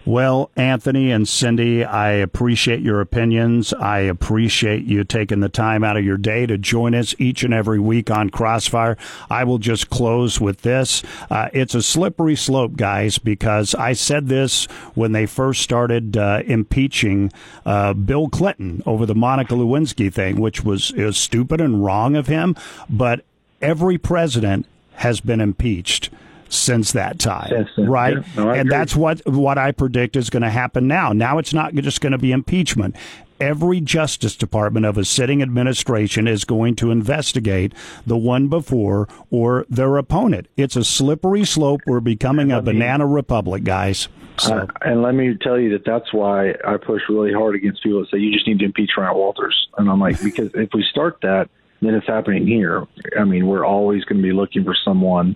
Well, 0.05 0.51
Anthony 0.57 1.11
and 1.11 1.25
Cyndi, 1.25 1.87
I 1.87 2.09
appreciate 2.11 2.81
your 2.81 2.99
opinions. 2.99 3.73
I 3.73 3.99
appreciate 3.99 4.83
you 4.83 5.05
taking 5.05 5.39
the 5.39 5.47
time 5.47 5.81
out 5.81 5.95
of 5.95 6.03
your 6.03 6.17
day 6.17 6.45
to 6.45 6.57
join 6.57 6.93
us 6.93 7.15
each 7.19 7.41
and 7.41 7.53
every 7.53 7.79
week 7.79 8.11
on 8.11 8.29
Crossfire. 8.29 8.97
I 9.29 9.45
will 9.45 9.59
just 9.59 9.89
close 9.89 10.41
with 10.41 10.61
this. 10.61 11.03
Uh, 11.29 11.47
it's 11.53 11.73
a 11.73 11.81
slippery 11.81 12.35
slope, 12.35 12.75
guys, 12.75 13.17
because 13.17 13.73
I 13.75 13.93
said 13.93 14.27
this 14.27 14.65
when 14.93 15.13
they 15.13 15.25
first 15.25 15.61
started 15.61 16.17
uh, 16.17 16.41
impeaching 16.45 17.31
uh, 17.65 17.93
Bill 17.93 18.27
Clinton 18.27 18.83
over 18.85 19.05
the 19.05 19.15
Monica 19.15 19.53
Lewinsky 19.53 20.11
thing, 20.11 20.41
which 20.41 20.65
was, 20.65 20.91
was 20.91 21.15
stupid 21.15 21.61
and 21.61 21.81
wrong 21.81 22.17
of 22.17 22.27
him. 22.27 22.57
But 22.89 23.23
every 23.61 23.97
president 23.97 24.65
has 24.95 25.21
been 25.21 25.39
impeached 25.39 26.09
since 26.53 26.91
that 26.93 27.19
time, 27.19 27.67
right? 27.77 28.17
yeah. 28.17 28.23
No, 28.35 28.49
and 28.49 28.61
agree. 28.61 28.69
that's 28.69 28.95
what 28.95 29.21
what 29.27 29.57
I 29.57 29.71
predict 29.71 30.15
is 30.15 30.29
going 30.29 30.43
to 30.43 30.49
happen 30.49 30.87
now. 30.87 31.11
Now 31.13 31.37
it's 31.37 31.53
not 31.53 31.73
just 31.73 32.01
going 32.01 32.11
to 32.11 32.17
be 32.17 32.31
impeachment. 32.31 32.95
Every 33.39 33.81
Justice 33.81 34.35
Department 34.35 34.85
of 34.85 34.97
a 34.97 35.03
sitting 35.03 35.41
administration 35.41 36.27
is 36.27 36.45
going 36.45 36.75
to 36.77 36.91
investigate 36.91 37.73
the 38.05 38.15
one 38.15 38.47
before 38.47 39.09
or 39.31 39.65
their 39.69 39.97
opponent. 39.97 40.47
It's 40.55 40.75
a 40.75 40.83
slippery 40.83 41.43
slope. 41.43 41.81
We're 41.85 41.99
becoming 41.99 42.51
a 42.51 42.61
banana 42.61 43.05
republic, 43.05 43.63
guys. 43.63 44.07
So. 44.37 44.59
Uh, 44.59 44.67
and 44.81 45.01
let 45.01 45.13
me 45.13 45.35
tell 45.41 45.59
you 45.59 45.71
that 45.71 45.85
that's 45.85 46.13
why 46.13 46.51
I 46.65 46.77
push 46.77 47.01
really 47.09 47.33
hard 47.33 47.55
against 47.55 47.83
people 47.83 47.99
that 48.01 48.09
say 48.11 48.17
you 48.19 48.31
just 48.31 48.47
need 48.47 48.59
to 48.59 48.65
impeach 48.65 48.91
Ryan 48.97 49.15
Walters. 49.15 49.67
And 49.77 49.89
I'm 49.89 49.99
like, 49.99 50.21
because 50.23 50.51
if 50.53 50.69
we 50.73 50.83
start 50.89 51.17
that, 51.21 51.49
then 51.81 51.93
it's 51.93 52.07
happening 52.07 52.47
here. 52.47 52.87
I 53.19 53.25
mean, 53.25 53.47
we're 53.47 53.65
always 53.65 54.03
going 54.05 54.21
to 54.21 54.23
be 54.23 54.33
looking 54.33 54.63
for 54.63 54.75
someone. 54.85 55.35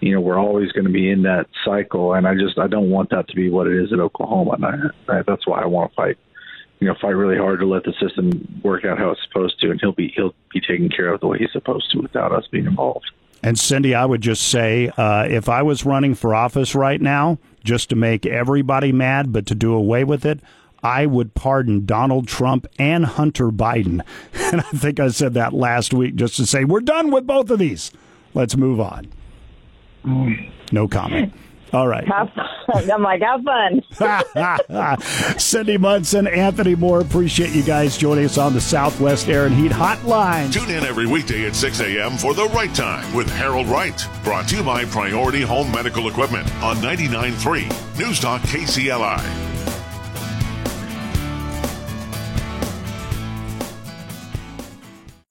You 0.00 0.14
know, 0.14 0.20
we're 0.20 0.38
always 0.38 0.70
going 0.72 0.86
to 0.86 0.92
be 0.92 1.10
in 1.10 1.22
that 1.22 1.46
cycle, 1.64 2.14
and 2.14 2.26
I 2.26 2.34
just 2.34 2.58
I 2.58 2.68
don't 2.68 2.90
want 2.90 3.10
that 3.10 3.28
to 3.28 3.34
be 3.34 3.50
what 3.50 3.66
it 3.66 3.82
is 3.82 3.92
at 3.92 3.98
Oklahoma. 3.98 4.52
And 4.52 4.64
I, 4.64 5.18
I, 5.18 5.22
that's 5.26 5.46
why 5.46 5.60
I 5.60 5.66
want 5.66 5.90
to 5.90 5.96
fight. 5.96 6.18
You 6.80 6.86
know, 6.86 6.94
fight 7.00 7.10
really 7.10 7.36
hard 7.36 7.58
to 7.60 7.66
let 7.66 7.82
the 7.82 7.92
system 8.00 8.60
work 8.62 8.84
out 8.84 8.98
how 8.98 9.10
it's 9.10 9.20
supposed 9.26 9.58
to, 9.60 9.70
and 9.70 9.80
he'll 9.80 9.92
be 9.92 10.12
he'll 10.14 10.34
be 10.52 10.60
taken 10.60 10.88
care 10.88 11.12
of 11.12 11.20
the 11.20 11.26
way 11.26 11.38
he's 11.38 11.52
supposed 11.52 11.90
to 11.92 11.98
without 12.00 12.32
us 12.32 12.46
being 12.52 12.66
involved. 12.66 13.10
And 13.42 13.56
Cyndi, 13.56 13.94
I 13.94 14.04
would 14.04 14.20
just 14.20 14.48
say, 14.48 14.90
uh, 14.96 15.24
if 15.28 15.48
I 15.48 15.62
was 15.62 15.84
running 15.84 16.14
for 16.14 16.34
office 16.34 16.74
right 16.74 17.00
now, 17.00 17.38
just 17.64 17.90
to 17.90 17.96
make 17.96 18.26
everybody 18.26 18.92
mad, 18.92 19.32
but 19.32 19.46
to 19.46 19.54
do 19.54 19.74
away 19.74 20.04
with 20.04 20.24
it, 20.24 20.40
I 20.82 21.06
would 21.06 21.34
pardon 21.34 21.86
Donald 21.86 22.28
Trump 22.28 22.66
and 22.78 23.04
Hunter 23.04 23.50
Biden. 23.50 24.02
And 24.50 24.62
I 24.62 24.70
think 24.70 24.98
I 24.98 25.08
said 25.08 25.34
that 25.34 25.52
last 25.52 25.92
week 25.92 26.14
just 26.14 26.36
to 26.36 26.46
say, 26.46 26.64
we're 26.64 26.80
done 26.80 27.10
with 27.10 27.26
both 27.26 27.50
of 27.50 27.58
these. 27.58 27.92
Let's 28.32 28.56
move 28.56 28.80
on. 28.80 29.08
No 30.72 30.88
comment. 30.88 31.32
All 31.72 31.86
right. 31.86 32.06
Have 32.08 32.32
fun. 32.32 32.90
I'm 32.90 33.02
like, 33.02 33.20
have 33.20 33.42
fun. 33.42 33.82
Cyndi 35.38 35.78
Munson, 35.78 36.26
Anthony 36.26 36.74
Moore, 36.74 37.00
appreciate 37.00 37.50
you 37.50 37.62
guys 37.62 37.98
joining 37.98 38.24
us 38.24 38.38
on 38.38 38.54
the 38.54 38.60
Southwest 38.60 39.28
Air 39.28 39.46
and 39.46 39.54
Heat 39.54 39.72
Hotline. 39.72 40.52
Tune 40.52 40.70
in 40.70 40.84
every 40.84 41.06
weekday 41.06 41.46
at 41.46 41.54
6 41.54 41.80
a.m. 41.80 42.16
for 42.16 42.34
The 42.34 42.46
Right 42.46 42.74
Time 42.74 43.14
with 43.14 43.28
Harold 43.30 43.66
Wright. 43.66 44.06
Brought 44.24 44.48
to 44.48 44.56
you 44.56 44.62
by 44.62 44.84
Priority 44.86 45.42
Home 45.42 45.70
Medical 45.70 46.08
Equipment 46.08 46.46
on 46.62 46.76
99.3 46.76 47.98
News 47.98 48.20
Talk 48.20 48.40
KCLI. 48.42 49.47